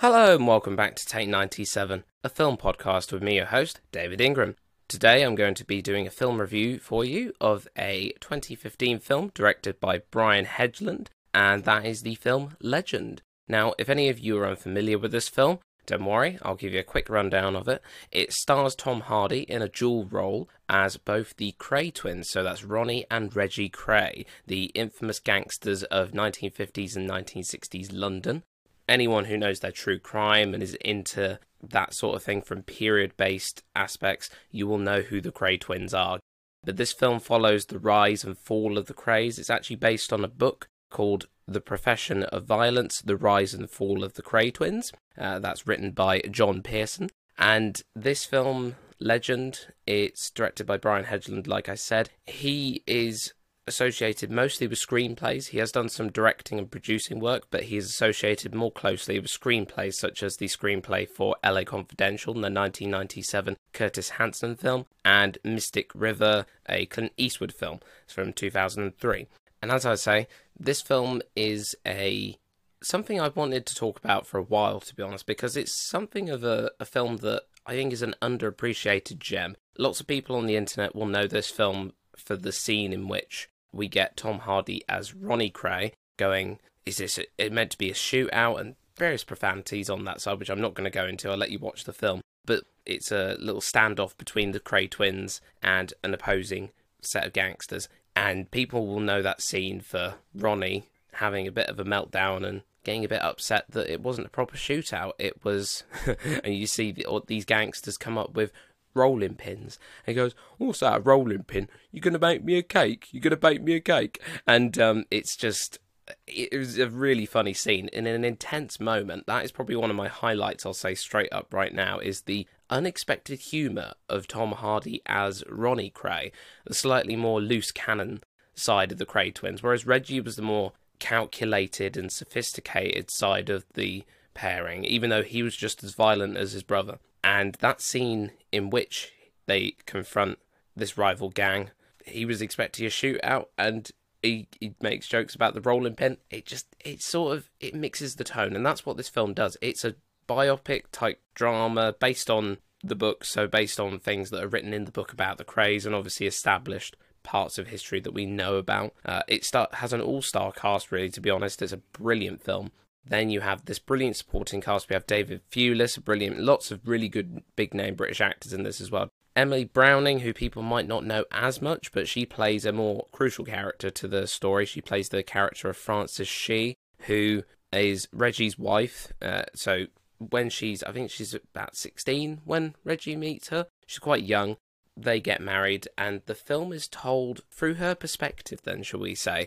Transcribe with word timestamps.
Hello 0.00 0.36
and 0.36 0.46
welcome 0.46 0.76
back 0.76 0.94
to 0.94 1.04
Take 1.04 1.28
97, 1.28 2.04
a 2.22 2.28
film 2.28 2.56
podcast 2.56 3.10
with 3.10 3.20
me, 3.20 3.34
your 3.34 3.46
host, 3.46 3.80
David 3.90 4.20
Ingram. 4.20 4.54
Today 4.86 5.24
I'm 5.24 5.34
going 5.34 5.54
to 5.54 5.64
be 5.64 5.82
doing 5.82 6.06
a 6.06 6.10
film 6.10 6.40
review 6.40 6.78
for 6.78 7.04
you 7.04 7.32
of 7.40 7.66
a 7.76 8.12
2015 8.20 9.00
film 9.00 9.32
directed 9.34 9.80
by 9.80 10.02
Brian 10.12 10.44
Helgeland, 10.44 11.08
and 11.34 11.64
that 11.64 11.84
is 11.84 12.02
the 12.02 12.14
film 12.14 12.56
Legend. 12.60 13.22
Now, 13.48 13.74
if 13.76 13.88
any 13.88 14.08
of 14.08 14.20
you 14.20 14.38
are 14.38 14.46
unfamiliar 14.46 14.98
with 14.98 15.10
this 15.10 15.28
film, 15.28 15.58
don't 15.84 16.04
worry, 16.04 16.38
I'll 16.42 16.54
give 16.54 16.72
you 16.72 16.78
a 16.78 16.84
quick 16.84 17.10
rundown 17.10 17.56
of 17.56 17.66
it. 17.66 17.82
It 18.12 18.32
stars 18.32 18.76
Tom 18.76 19.00
Hardy 19.00 19.40
in 19.50 19.62
a 19.62 19.68
dual 19.68 20.04
role 20.04 20.48
as 20.68 20.96
both 20.96 21.34
the 21.38 21.56
Kray 21.58 21.92
twins, 21.92 22.30
so 22.30 22.44
that's 22.44 22.62
Ronnie 22.62 23.04
and 23.10 23.34
Reggie 23.34 23.68
Kray, 23.68 24.26
the 24.46 24.66
infamous 24.76 25.18
gangsters 25.18 25.82
of 25.82 26.12
1950s 26.12 26.94
and 26.94 27.10
1960s 27.10 27.88
London 27.90 28.44
anyone 28.88 29.26
who 29.26 29.36
knows 29.36 29.60
their 29.60 29.72
true 29.72 29.98
crime 29.98 30.54
and 30.54 30.62
is 30.62 30.74
into 30.76 31.38
that 31.62 31.92
sort 31.94 32.16
of 32.16 32.22
thing 32.22 32.42
from 32.42 32.62
period 32.62 33.16
based 33.16 33.62
aspects, 33.74 34.30
you 34.50 34.66
will 34.66 34.78
know 34.78 35.02
who 35.02 35.20
the 35.20 35.32
Kray 35.32 35.60
twins 35.60 35.92
are. 35.94 36.18
But 36.64 36.76
this 36.76 36.92
film 36.92 37.20
follows 37.20 37.66
the 37.66 37.78
rise 37.78 38.24
and 38.24 38.36
fall 38.36 38.78
of 38.78 38.86
the 38.86 38.94
Krays. 38.94 39.38
It's 39.38 39.50
actually 39.50 39.76
based 39.76 40.12
on 40.12 40.24
a 40.24 40.28
book 40.28 40.68
called 40.90 41.26
The 41.46 41.60
Profession 41.60 42.24
of 42.24 42.44
Violence 42.44 43.00
The 43.00 43.16
Rise 43.16 43.54
and 43.54 43.70
Fall 43.70 44.02
of 44.02 44.14
the 44.14 44.22
Kray 44.22 44.52
Twins. 44.52 44.92
Uh, 45.16 45.38
that's 45.38 45.66
written 45.66 45.92
by 45.92 46.20
John 46.30 46.62
Pearson. 46.62 47.10
And 47.38 47.80
this 47.94 48.24
film, 48.24 48.76
Legend, 48.98 49.68
it's 49.86 50.30
directed 50.30 50.66
by 50.66 50.76
Brian 50.76 51.04
Helgeland, 51.04 51.46
like 51.46 51.68
I 51.68 51.76
said. 51.76 52.10
He 52.26 52.82
is 52.86 53.32
associated 53.68 54.30
mostly 54.30 54.66
with 54.66 54.78
screenplays. 54.78 55.48
He 55.48 55.58
has 55.58 55.70
done 55.70 55.88
some 55.88 56.10
directing 56.10 56.58
and 56.58 56.70
producing 56.70 57.20
work, 57.20 57.46
but 57.50 57.64
he 57.64 57.76
is 57.76 57.86
associated 57.86 58.54
more 58.54 58.72
closely 58.72 59.18
with 59.18 59.30
screenplays 59.30 59.94
such 59.94 60.22
as 60.22 60.36
the 60.36 60.46
screenplay 60.46 61.08
for 61.08 61.36
LA 61.44 61.64
Confidential, 61.64 62.34
the 62.34 62.40
1997 62.40 63.56
Curtis 63.72 64.10
Hanson 64.10 64.56
film, 64.56 64.86
and 65.04 65.38
Mystic 65.44 65.90
River, 65.94 66.46
a 66.68 66.86
Clint 66.86 67.12
Eastwood 67.16 67.52
film 67.52 67.80
from 68.06 68.32
2003. 68.32 69.26
And 69.62 69.70
as 69.70 69.86
I 69.86 69.94
say, 69.94 70.28
this 70.58 70.82
film 70.82 71.22
is 71.36 71.76
a 71.86 72.38
something 72.82 73.20
I've 73.20 73.36
wanted 73.36 73.66
to 73.66 73.74
talk 73.74 73.98
about 73.98 74.26
for 74.26 74.38
a 74.38 74.42
while, 74.42 74.80
to 74.80 74.94
be 74.94 75.02
honest, 75.02 75.26
because 75.26 75.56
it's 75.56 75.74
something 75.74 76.30
of 76.30 76.44
a, 76.44 76.70
a 76.78 76.84
film 76.84 77.18
that 77.18 77.42
I 77.66 77.72
think 77.72 77.92
is 77.92 78.02
an 78.02 78.14
underappreciated 78.22 79.18
gem. 79.18 79.56
Lots 79.76 80.00
of 80.00 80.06
people 80.06 80.36
on 80.36 80.46
the 80.46 80.56
internet 80.56 80.94
will 80.94 81.06
know 81.06 81.26
this 81.26 81.50
film 81.50 81.92
for 82.16 82.36
the 82.36 82.52
scene 82.52 82.92
in 82.92 83.08
which 83.08 83.48
we 83.72 83.88
get 83.88 84.16
Tom 84.16 84.40
Hardy 84.40 84.82
as 84.88 85.14
Ronnie 85.14 85.50
Kray 85.50 85.92
going, 86.16 86.58
is 86.86 86.96
this 86.98 87.18
it 87.38 87.52
meant 87.52 87.70
to 87.72 87.78
be 87.78 87.90
a 87.90 87.94
shootout 87.94 88.60
and 88.60 88.74
various 88.96 89.24
profanities 89.24 89.88
on 89.88 90.04
that 90.04 90.20
side, 90.20 90.38
which 90.38 90.50
I'm 90.50 90.60
not 90.60 90.74
going 90.74 90.84
to 90.84 90.90
go 90.90 91.06
into. 91.06 91.30
I'll 91.30 91.36
let 91.36 91.50
you 91.50 91.58
watch 91.58 91.84
the 91.84 91.92
film. 91.92 92.20
But 92.44 92.64
it's 92.84 93.12
a 93.12 93.36
little 93.38 93.60
standoff 93.60 94.16
between 94.16 94.52
the 94.52 94.60
Kray 94.60 94.90
twins 94.90 95.40
and 95.62 95.94
an 96.02 96.12
opposing 96.12 96.70
set 97.00 97.26
of 97.26 97.32
gangsters. 97.32 97.88
And 98.16 98.50
people 98.50 98.86
will 98.86 99.00
know 99.00 99.22
that 99.22 99.40
scene 99.40 99.80
for 99.80 100.14
Ronnie 100.34 100.88
having 101.14 101.46
a 101.46 101.52
bit 101.52 101.68
of 101.68 101.78
a 101.78 101.84
meltdown 101.84 102.44
and 102.44 102.62
getting 102.84 103.04
a 103.04 103.08
bit 103.08 103.22
upset 103.22 103.64
that 103.70 103.92
it 103.92 104.00
wasn't 104.00 104.26
a 104.26 104.30
proper 104.30 104.56
shootout. 104.56 105.12
It 105.18 105.44
was, 105.44 105.84
and 106.44 106.54
you 106.54 106.66
see 106.66 106.90
the, 106.90 107.06
these 107.26 107.44
gangsters 107.44 107.96
come 107.96 108.18
up 108.18 108.34
with 108.34 108.52
rolling 108.98 109.34
pins. 109.34 109.78
And 110.06 110.14
he 110.14 110.20
goes, 110.20 110.34
What's 110.58 110.80
that, 110.80 110.98
a 110.98 111.00
rolling 111.00 111.44
pin? 111.44 111.68
You're 111.92 112.02
going 112.02 112.12
to 112.12 112.18
make 112.18 112.44
me 112.44 112.58
a 112.58 112.62
cake? 112.62 113.08
You're 113.10 113.22
going 113.22 113.30
to 113.30 113.36
bake 113.36 113.62
me 113.62 113.74
a 113.74 113.80
cake? 113.80 114.20
And 114.46 114.78
um, 114.78 115.04
it's 115.10 115.36
just, 115.36 115.78
it 116.26 116.56
was 116.56 116.78
a 116.78 116.88
really 116.88 117.26
funny 117.26 117.54
scene. 117.54 117.88
In 117.92 118.06
an 118.06 118.24
intense 118.24 118.78
moment, 118.80 119.26
that 119.26 119.44
is 119.44 119.52
probably 119.52 119.76
one 119.76 119.90
of 119.90 119.96
my 119.96 120.08
highlights, 120.08 120.66
I'll 120.66 120.74
say 120.74 120.94
straight 120.94 121.32
up 121.32 121.54
right 121.54 121.72
now, 121.72 121.98
is 121.98 122.22
the 122.22 122.46
unexpected 122.70 123.40
humour 123.40 123.94
of 124.08 124.28
Tom 124.28 124.52
Hardy 124.52 125.00
as 125.06 125.42
Ronnie 125.48 125.90
Kray, 125.90 126.32
the 126.66 126.74
slightly 126.74 127.16
more 127.16 127.40
loose 127.40 127.70
cannon 127.70 128.22
side 128.54 128.92
of 128.92 128.98
the 128.98 129.06
Kray 129.06 129.34
twins, 129.34 129.62
whereas 129.62 129.86
Reggie 129.86 130.20
was 130.20 130.36
the 130.36 130.42
more 130.42 130.72
calculated 130.98 131.96
and 131.96 132.12
sophisticated 132.12 133.10
side 133.10 133.48
of 133.48 133.64
the 133.74 134.04
pairing, 134.34 134.84
even 134.84 135.10
though 135.10 135.22
he 135.22 135.42
was 135.42 135.56
just 135.56 135.82
as 135.82 135.94
violent 135.94 136.36
as 136.36 136.52
his 136.52 136.62
brother. 136.62 136.98
And 137.22 137.56
that 137.60 137.80
scene 137.80 138.32
in 138.52 138.70
which 138.70 139.12
they 139.46 139.74
confront 139.86 140.38
this 140.76 140.96
rival 140.96 141.30
gang, 141.30 141.70
he 142.04 142.24
was 142.24 142.40
expecting 142.40 142.86
a 142.86 142.90
shootout 142.90 143.46
and 143.56 143.90
he, 144.22 144.48
he 144.60 144.74
makes 144.80 145.06
jokes 145.06 145.34
about 145.34 145.54
the 145.54 145.60
rolling 145.60 145.94
pin. 145.94 146.18
It 146.30 146.46
just 146.46 146.74
it 146.84 147.02
sort 147.02 147.36
of 147.36 147.50
it 147.60 147.74
mixes 147.74 148.16
the 148.16 148.24
tone, 148.24 148.56
and 148.56 148.66
that's 148.66 148.84
what 148.84 148.96
this 148.96 149.08
film 149.08 149.32
does. 149.32 149.56
It's 149.60 149.84
a 149.84 149.94
biopic 150.28 150.84
type 150.92 151.20
drama 151.34 151.94
based 151.98 152.28
on 152.28 152.58
the 152.82 152.96
book, 152.96 153.24
so 153.24 153.46
based 153.46 153.80
on 153.80 153.98
things 153.98 154.30
that 154.30 154.42
are 154.42 154.48
written 154.48 154.74
in 154.74 154.84
the 154.84 154.92
book 154.92 155.12
about 155.12 155.38
the 155.38 155.44
Krays 155.44 155.86
and 155.86 155.94
obviously 155.94 156.26
established 156.26 156.96
parts 157.22 157.58
of 157.58 157.68
history 157.68 158.00
that 158.00 158.14
we 158.14 158.26
know 158.26 158.56
about. 158.56 158.94
Uh, 159.04 159.22
it 159.28 159.44
start, 159.44 159.74
has 159.74 159.92
an 159.92 160.00
all 160.00 160.22
star 160.22 160.52
cast, 160.52 160.90
really, 160.92 161.10
to 161.10 161.20
be 161.20 161.30
honest. 161.30 161.62
It's 161.62 161.72
a 161.72 161.78
brilliant 161.78 162.42
film. 162.42 162.72
Then 163.08 163.30
you 163.30 163.40
have 163.40 163.64
this 163.64 163.78
brilliant 163.78 164.16
supporting 164.16 164.60
cast. 164.60 164.88
We 164.88 164.94
have 164.94 165.06
David 165.06 165.42
Thewlis, 165.50 166.02
brilliant, 166.02 166.40
lots 166.40 166.70
of 166.70 166.86
really 166.86 167.08
good 167.08 167.42
big 167.56 167.74
name 167.74 167.94
British 167.94 168.20
actors 168.20 168.52
in 168.52 168.62
this 168.62 168.80
as 168.80 168.90
well. 168.90 169.08
Emily 169.34 169.64
Browning, 169.64 170.20
who 170.20 170.32
people 170.32 170.62
might 170.62 170.88
not 170.88 171.04
know 171.04 171.24
as 171.30 171.62
much, 171.62 171.92
but 171.92 172.08
she 172.08 172.26
plays 172.26 172.64
a 172.64 172.72
more 172.72 173.06
crucial 173.12 173.44
character 173.44 173.88
to 173.88 174.08
the 174.08 174.26
story. 174.26 174.66
She 174.66 174.80
plays 174.80 175.10
the 175.10 175.22
character 175.22 175.70
of 175.70 175.76
Frances 175.76 176.26
Shea, 176.26 176.74
who 177.02 177.44
is 177.72 178.08
Reggie's 178.12 178.58
wife. 178.58 179.12
Uh, 179.22 179.44
so 179.54 179.86
when 180.18 180.50
she's, 180.50 180.82
I 180.82 180.92
think 180.92 181.10
she's 181.10 181.34
about 181.34 181.76
16 181.76 182.40
when 182.44 182.74
Reggie 182.84 183.16
meets 183.16 183.48
her. 183.50 183.66
She's 183.86 184.00
quite 184.00 184.24
young. 184.24 184.56
They 184.96 185.20
get 185.20 185.40
married, 185.40 185.86
and 185.96 186.22
the 186.26 186.34
film 186.34 186.72
is 186.72 186.88
told 186.88 187.42
through 187.52 187.74
her 187.74 187.94
perspective, 187.94 188.62
then, 188.64 188.82
shall 188.82 188.98
we 188.98 189.14
say. 189.14 189.46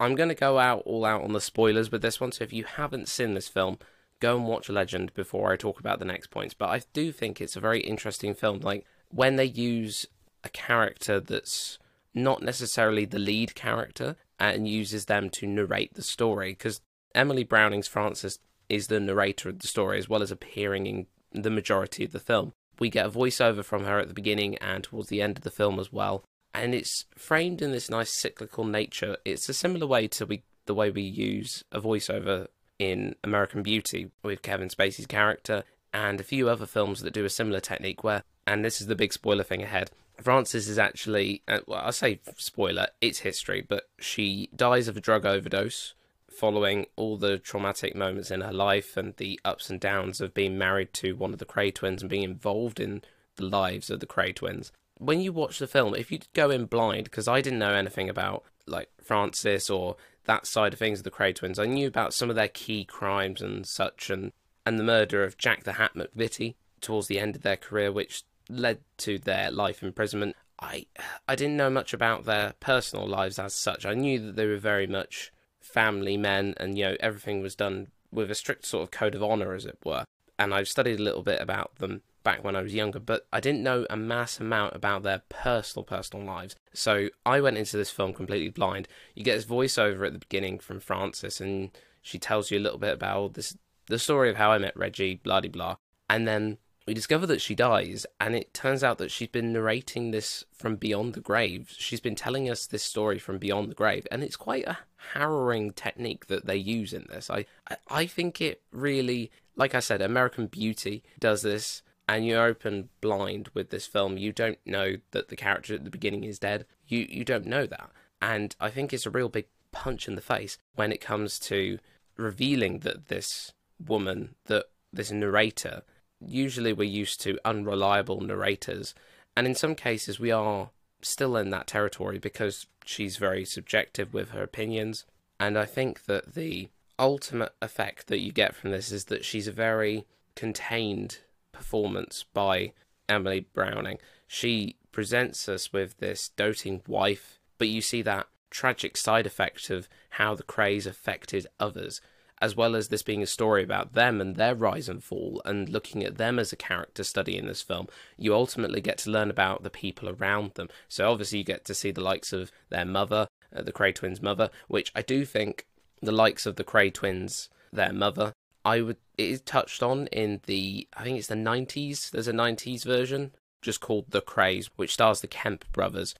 I'm 0.00 0.14
going 0.14 0.28
to 0.28 0.34
go 0.34 0.58
out 0.58 0.82
all 0.84 1.04
out 1.04 1.22
on 1.22 1.32
the 1.32 1.40
spoilers 1.40 1.92
with 1.92 2.02
this 2.02 2.20
one, 2.20 2.32
so 2.32 2.44
if 2.44 2.52
you 2.52 2.64
haven't 2.64 3.08
seen 3.08 3.34
this 3.34 3.48
film, 3.48 3.78
go 4.20 4.36
and 4.36 4.46
watch 4.46 4.68
Legend 4.68 5.14
before 5.14 5.52
I 5.52 5.56
talk 5.56 5.80
about 5.80 5.98
the 5.98 6.04
next 6.04 6.30
points. 6.30 6.54
But 6.54 6.70
I 6.70 6.82
do 6.92 7.12
think 7.12 7.40
it's 7.40 7.56
a 7.56 7.60
very 7.60 7.80
interesting 7.80 8.34
film. 8.34 8.60
Like, 8.60 8.84
when 9.08 9.36
they 9.36 9.44
use 9.44 10.06
a 10.44 10.48
character 10.48 11.20
that's 11.20 11.78
not 12.14 12.42
necessarily 12.42 13.04
the 13.04 13.18
lead 13.18 13.54
character 13.54 14.16
and 14.38 14.68
uses 14.68 15.06
them 15.06 15.30
to 15.30 15.46
narrate 15.46 15.94
the 15.94 16.02
story, 16.02 16.52
because 16.52 16.80
Emily 17.14 17.44
Browning's 17.44 17.88
Frances 17.88 18.38
is 18.68 18.86
the 18.86 19.00
narrator 19.00 19.48
of 19.48 19.58
the 19.58 19.68
story 19.68 19.98
as 19.98 20.08
well 20.08 20.22
as 20.22 20.30
appearing 20.30 20.86
in 20.86 21.06
the 21.32 21.50
majority 21.50 22.04
of 22.04 22.12
the 22.12 22.18
film. 22.18 22.52
We 22.78 22.90
get 22.90 23.06
a 23.06 23.10
voiceover 23.10 23.64
from 23.64 23.84
her 23.84 23.98
at 23.98 24.08
the 24.08 24.14
beginning 24.14 24.56
and 24.56 24.82
towards 24.82 25.08
the 25.08 25.22
end 25.22 25.36
of 25.36 25.44
the 25.44 25.50
film 25.50 25.78
as 25.78 25.92
well 25.92 26.24
and 26.54 26.74
it's 26.74 27.06
framed 27.16 27.62
in 27.62 27.72
this 27.72 27.90
nice 27.90 28.10
cyclical 28.10 28.64
nature. 28.64 29.16
It's 29.24 29.48
a 29.48 29.54
similar 29.54 29.86
way 29.86 30.08
to 30.08 30.26
we, 30.26 30.42
the 30.66 30.74
way 30.74 30.90
we 30.90 31.02
use 31.02 31.64
a 31.72 31.80
voiceover 31.80 32.48
in 32.78 33.14
American 33.22 33.62
Beauty 33.62 34.10
with 34.22 34.42
Kevin 34.42 34.68
Spacey's 34.68 35.06
character 35.06 35.64
and 35.92 36.20
a 36.20 36.24
few 36.24 36.48
other 36.48 36.66
films 36.66 37.02
that 37.02 37.12
do 37.12 37.24
a 37.24 37.30
similar 37.30 37.60
technique 37.60 38.02
where, 38.02 38.22
and 38.46 38.64
this 38.64 38.80
is 38.80 38.86
the 38.86 38.94
big 38.94 39.12
spoiler 39.12 39.44
thing 39.44 39.62
ahead, 39.62 39.90
Frances 40.20 40.68
is 40.68 40.78
actually, 40.78 41.42
uh, 41.48 41.60
well, 41.66 41.82
I 41.84 41.90
say 41.90 42.20
spoiler, 42.36 42.88
it's 43.00 43.20
history, 43.20 43.64
but 43.66 43.88
she 43.98 44.48
dies 44.54 44.88
of 44.88 44.96
a 44.96 45.00
drug 45.00 45.26
overdose 45.26 45.94
following 46.30 46.86
all 46.96 47.16
the 47.16 47.38
traumatic 47.38 47.94
moments 47.94 48.30
in 48.30 48.40
her 48.40 48.52
life 48.52 48.96
and 48.96 49.14
the 49.16 49.38
ups 49.44 49.68
and 49.68 49.78
downs 49.80 50.20
of 50.20 50.32
being 50.32 50.56
married 50.56 50.92
to 50.94 51.14
one 51.14 51.32
of 51.32 51.38
the 51.38 51.44
Kray 51.44 51.74
twins 51.74 52.02
and 52.02 52.10
being 52.10 52.22
involved 52.22 52.80
in 52.80 53.02
the 53.36 53.44
lives 53.44 53.90
of 53.90 54.00
the 54.00 54.06
Kray 54.06 54.34
twins 54.34 54.72
when 55.02 55.20
you 55.20 55.32
watch 55.32 55.58
the 55.58 55.66
film, 55.66 55.94
if 55.94 56.12
you 56.12 56.20
go 56.32 56.50
in 56.50 56.66
blind, 56.66 57.04
because 57.04 57.26
I 57.26 57.40
didn't 57.40 57.58
know 57.58 57.74
anything 57.74 58.08
about 58.08 58.44
like 58.66 58.88
Frances 59.02 59.68
or 59.68 59.96
that 60.26 60.46
side 60.46 60.72
of 60.72 60.78
things 60.78 61.00
of 61.00 61.04
the 61.04 61.10
Kray 61.10 61.34
twins, 61.34 61.58
I 61.58 61.66
knew 61.66 61.88
about 61.88 62.14
some 62.14 62.30
of 62.30 62.36
their 62.36 62.48
key 62.48 62.84
crimes 62.84 63.42
and 63.42 63.66
such, 63.66 64.10
and 64.10 64.32
and 64.64 64.78
the 64.78 64.84
murder 64.84 65.24
of 65.24 65.36
Jack 65.36 65.64
the 65.64 65.72
Hat 65.72 65.92
McVitie 65.96 66.54
towards 66.80 67.08
the 67.08 67.18
end 67.18 67.34
of 67.34 67.42
their 67.42 67.56
career, 67.56 67.90
which 67.90 68.22
led 68.48 68.78
to 68.98 69.18
their 69.18 69.50
life 69.50 69.82
imprisonment. 69.82 70.36
I 70.60 70.86
I 71.26 71.34
didn't 71.34 71.56
know 71.56 71.70
much 71.70 71.92
about 71.92 72.24
their 72.24 72.54
personal 72.60 73.06
lives 73.06 73.38
as 73.40 73.54
such. 73.54 73.84
I 73.84 73.94
knew 73.94 74.20
that 74.20 74.36
they 74.36 74.46
were 74.46 74.56
very 74.56 74.86
much 74.86 75.32
family 75.60 76.16
men, 76.16 76.54
and 76.58 76.78
you 76.78 76.84
know 76.84 76.96
everything 77.00 77.42
was 77.42 77.56
done 77.56 77.88
with 78.12 78.30
a 78.30 78.36
strict 78.36 78.66
sort 78.66 78.84
of 78.84 78.92
code 78.92 79.16
of 79.16 79.22
honor, 79.22 79.52
as 79.52 79.66
it 79.66 79.78
were. 79.84 80.04
And 80.38 80.54
I've 80.54 80.68
studied 80.68 81.00
a 81.00 81.02
little 81.02 81.22
bit 81.22 81.40
about 81.40 81.76
them 81.76 82.02
back 82.22 82.44
when 82.44 82.56
I 82.56 82.62
was 82.62 82.74
younger, 82.74 83.00
but 83.00 83.26
I 83.32 83.40
didn't 83.40 83.62
know 83.62 83.86
a 83.90 83.96
mass 83.96 84.40
amount 84.40 84.74
about 84.74 85.02
their 85.02 85.22
personal, 85.28 85.84
personal 85.84 86.26
lives. 86.26 86.56
So 86.72 87.08
I 87.26 87.40
went 87.40 87.58
into 87.58 87.76
this 87.76 87.90
film 87.90 88.12
completely 88.12 88.50
blind. 88.50 88.88
You 89.14 89.24
get 89.24 89.36
this 89.36 89.44
voiceover 89.44 90.06
at 90.06 90.12
the 90.12 90.18
beginning 90.18 90.58
from 90.58 90.80
Frances, 90.80 91.40
and 91.40 91.70
she 92.00 92.18
tells 92.18 92.50
you 92.50 92.58
a 92.58 92.60
little 92.60 92.78
bit 92.78 92.94
about 92.94 93.34
this, 93.34 93.56
the 93.86 93.98
story 93.98 94.30
of 94.30 94.36
how 94.36 94.52
I 94.52 94.58
met 94.58 94.76
Reggie, 94.76 95.16
blah 95.16 95.40
blah 95.40 95.50
blah. 95.50 95.76
And 96.08 96.26
then 96.26 96.58
we 96.86 96.94
discover 96.94 97.26
that 97.26 97.40
she 97.40 97.54
dies, 97.54 98.06
and 98.20 98.34
it 98.34 98.52
turns 98.52 98.82
out 98.82 98.98
that 98.98 99.10
she's 99.10 99.28
been 99.28 99.52
narrating 99.52 100.10
this 100.10 100.44
from 100.52 100.76
beyond 100.76 101.14
the 101.14 101.20
grave. 101.20 101.72
She's 101.76 102.00
been 102.00 102.16
telling 102.16 102.50
us 102.50 102.66
this 102.66 102.82
story 102.82 103.18
from 103.18 103.38
beyond 103.38 103.70
the 103.70 103.74
grave, 103.74 104.06
and 104.10 104.22
it's 104.22 104.36
quite 104.36 104.66
a 104.66 104.78
harrowing 105.12 105.72
technique 105.72 106.26
that 106.26 106.46
they 106.46 106.56
use 106.56 106.92
in 106.92 107.06
this. 107.08 107.30
I, 107.30 107.46
I 107.88 108.06
think 108.06 108.40
it 108.40 108.62
really, 108.72 109.30
like 109.54 109.74
I 109.74 109.80
said, 109.80 110.02
American 110.02 110.46
Beauty 110.48 111.04
does 111.20 111.42
this, 111.42 111.82
and 112.08 112.26
you're 112.26 112.44
open 112.44 112.88
blind 113.00 113.50
with 113.54 113.70
this 113.70 113.86
film. 113.86 114.18
You 114.18 114.32
don't 114.32 114.58
know 114.66 114.96
that 115.12 115.28
the 115.28 115.36
character 115.36 115.74
at 115.74 115.84
the 115.84 115.90
beginning 115.90 116.24
is 116.24 116.38
dead. 116.38 116.66
You 116.86 117.06
you 117.08 117.24
don't 117.24 117.46
know 117.46 117.66
that, 117.66 117.90
and 118.20 118.54
I 118.60 118.70
think 118.70 118.92
it's 118.92 119.06
a 119.06 119.10
real 119.10 119.28
big 119.28 119.46
punch 119.70 120.06
in 120.08 120.14
the 120.14 120.20
face 120.20 120.58
when 120.74 120.92
it 120.92 121.00
comes 121.00 121.38
to 121.40 121.78
revealing 122.16 122.80
that 122.80 123.08
this 123.08 123.52
woman, 123.84 124.34
that 124.46 124.66
this 124.92 125.10
narrator 125.10 125.82
usually 126.20 126.72
we're 126.72 126.84
used 126.84 127.20
to 127.22 127.38
unreliable 127.44 128.20
narrators, 128.20 128.94
and 129.36 129.46
in 129.46 129.54
some 129.54 129.74
cases 129.74 130.20
we 130.20 130.30
are 130.30 130.70
still 131.00 131.36
in 131.36 131.50
that 131.50 131.66
territory 131.66 132.18
because 132.18 132.66
she's 132.84 133.16
very 133.16 133.44
subjective 133.44 134.14
with 134.14 134.30
her 134.30 134.42
opinions. 134.42 135.04
And 135.40 135.58
I 135.58 135.64
think 135.64 136.04
that 136.04 136.34
the 136.34 136.68
ultimate 136.98 137.52
effect 137.60 138.06
that 138.06 138.20
you 138.20 138.32
get 138.32 138.54
from 138.54 138.70
this 138.70 138.92
is 138.92 139.06
that 139.06 139.24
she's 139.24 139.48
a 139.48 139.52
very 139.52 140.06
contained 140.36 141.18
performance 141.62 142.24
by 142.34 142.72
Emily 143.08 143.46
Browning. 143.54 143.98
She 144.26 144.76
presents 144.90 145.48
us 145.48 145.72
with 145.72 145.96
this 145.98 146.30
doting 146.36 146.82
wife, 146.86 147.38
but 147.56 147.68
you 147.68 147.80
see 147.80 148.02
that 148.02 148.26
tragic 148.50 148.96
side 148.96 149.26
effect 149.26 149.70
of 149.70 149.88
how 150.10 150.34
the 150.34 150.42
Krays 150.42 150.86
affected 150.86 151.46
others 151.58 152.00
as 152.42 152.56
well 152.56 152.74
as 152.74 152.88
this 152.88 153.04
being 153.04 153.22
a 153.22 153.26
story 153.26 153.62
about 153.62 153.92
them 153.92 154.20
and 154.20 154.34
their 154.34 154.54
rise 154.54 154.88
and 154.88 155.02
fall 155.02 155.40
and 155.44 155.68
looking 155.68 156.02
at 156.02 156.18
them 156.18 156.40
as 156.40 156.52
a 156.52 156.56
character 156.56 157.04
study 157.04 157.38
in 157.38 157.46
this 157.46 157.62
film, 157.62 157.86
you 158.18 158.34
ultimately 158.34 158.80
get 158.80 158.98
to 158.98 159.10
learn 159.10 159.30
about 159.30 159.62
the 159.62 159.70
people 159.70 160.08
around 160.08 160.52
them. 160.54 160.68
So 160.88 161.08
obviously 161.08 161.38
you 161.38 161.44
get 161.44 161.64
to 161.66 161.74
see 161.74 161.92
the 161.92 162.00
likes 162.00 162.32
of 162.32 162.50
their 162.68 162.84
mother, 162.84 163.28
uh, 163.54 163.62
the 163.62 163.72
Kray 163.72 163.94
twins' 163.94 164.20
mother, 164.20 164.50
which 164.66 164.90
I 164.92 165.02
do 165.02 165.24
think 165.24 165.66
the 166.02 166.10
likes 166.10 166.44
of 166.44 166.56
the 166.56 166.64
Kray 166.64 166.92
twins, 166.92 167.48
their 167.72 167.92
mother, 167.92 168.32
I 168.64 168.80
would 168.80 168.96
it 169.18 169.28
is 169.28 169.40
touched 169.42 169.82
on 169.82 170.06
in 170.08 170.40
the 170.46 170.88
I 170.96 171.04
think 171.04 171.18
it's 171.18 171.28
the 171.28 171.34
90s. 171.34 172.10
There's 172.10 172.28
a 172.28 172.32
90s 172.32 172.84
version 172.84 173.32
just 173.60 173.80
called 173.80 174.06
The 174.10 174.20
Krays, 174.20 174.68
which 174.76 174.94
stars 174.94 175.20
the 175.20 175.28
Kemp 175.28 175.64
brothers. 175.72 176.14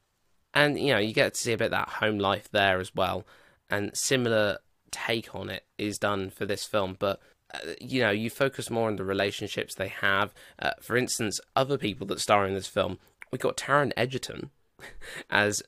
And 0.54 0.78
you 0.78 0.92
know, 0.92 0.98
you 0.98 1.12
get 1.12 1.34
to 1.34 1.40
see 1.40 1.52
a 1.52 1.58
bit 1.58 1.66
of 1.66 1.70
that 1.72 1.88
home 1.88 2.18
life 2.18 2.48
there 2.50 2.78
as 2.80 2.94
well. 2.94 3.26
And 3.70 3.96
similar 3.96 4.58
take 4.90 5.34
on 5.34 5.48
it 5.48 5.64
is 5.78 5.98
done 5.98 6.30
for 6.30 6.46
this 6.46 6.64
film, 6.64 6.96
but 6.98 7.20
uh, 7.54 7.58
you 7.80 8.00
know, 8.00 8.10
you 8.10 8.30
focus 8.30 8.70
more 8.70 8.88
on 8.88 8.96
the 8.96 9.04
relationships 9.04 9.74
they 9.74 9.88
have. 9.88 10.32
Uh, 10.58 10.72
for 10.80 10.96
instance, 10.96 11.40
other 11.56 11.78
people 11.78 12.06
that 12.06 12.20
star 12.20 12.46
in 12.46 12.54
this 12.54 12.66
film, 12.66 12.98
we 13.30 13.38
got 13.38 13.56
Taron 13.56 13.92
Egerton 13.96 14.50
as 15.30 15.62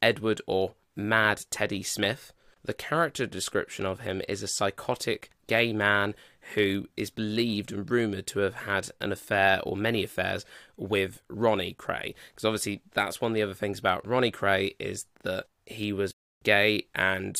Edward 0.00 0.40
or 0.46 0.74
Mad 0.96 1.42
Teddy 1.50 1.82
Smith. 1.82 2.32
The 2.64 2.74
character 2.74 3.26
description 3.26 3.86
of 3.86 4.00
him 4.00 4.22
is 4.28 4.42
a 4.42 4.48
psychotic 4.48 5.30
gay 5.46 5.72
man 5.72 6.14
who 6.54 6.88
is 6.96 7.10
believed 7.10 7.72
and 7.72 7.88
rumoured 7.90 8.26
to 8.28 8.40
have 8.40 8.54
had 8.54 8.90
an 9.00 9.12
affair 9.12 9.60
or 9.64 9.76
many 9.76 10.04
affairs 10.04 10.44
with 10.76 11.22
Ronnie 11.28 11.74
Kray. 11.74 12.14
Because 12.30 12.44
obviously, 12.44 12.82
that's 12.94 13.20
one 13.20 13.32
of 13.32 13.34
the 13.34 13.42
other 13.42 13.54
things 13.54 13.78
about 13.78 14.06
Ronnie 14.06 14.32
Kray 14.32 14.74
is 14.78 15.06
that 15.22 15.46
he 15.66 15.92
was 15.92 16.14
gay 16.44 16.86
and 16.94 17.36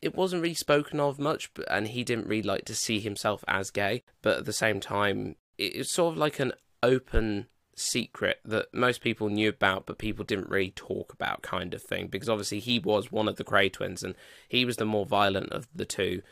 it 0.00 0.14
wasn't 0.14 0.42
really 0.42 0.54
spoken 0.54 1.00
of 1.00 1.18
much, 1.18 1.50
and 1.68 1.88
he 1.88 2.04
didn't 2.04 2.26
really 2.26 2.42
like 2.42 2.64
to 2.66 2.74
see 2.74 3.00
himself 3.00 3.44
as 3.48 3.70
gay. 3.70 4.02
But 4.22 4.38
at 4.38 4.44
the 4.44 4.52
same 4.52 4.80
time, 4.80 5.36
it's 5.58 5.92
sort 5.92 6.12
of 6.12 6.18
like 6.18 6.40
an 6.40 6.52
open 6.82 7.46
secret 7.74 8.40
that 8.44 8.72
most 8.72 9.00
people 9.00 9.28
knew 9.28 9.48
about, 9.48 9.86
but 9.86 9.98
people 9.98 10.24
didn't 10.24 10.50
really 10.50 10.72
talk 10.72 11.12
about, 11.12 11.42
kind 11.42 11.74
of 11.74 11.82
thing. 11.82 12.08
Because 12.08 12.28
obviously, 12.28 12.60
he 12.60 12.78
was 12.78 13.12
one 13.12 13.28
of 13.28 13.36
the 13.36 13.44
Kray 13.44 13.72
twins, 13.72 14.02
and 14.02 14.14
he 14.48 14.64
was 14.64 14.76
the 14.76 14.84
more 14.84 15.06
violent 15.06 15.52
of 15.52 15.68
the 15.74 15.84
two. 15.84 16.22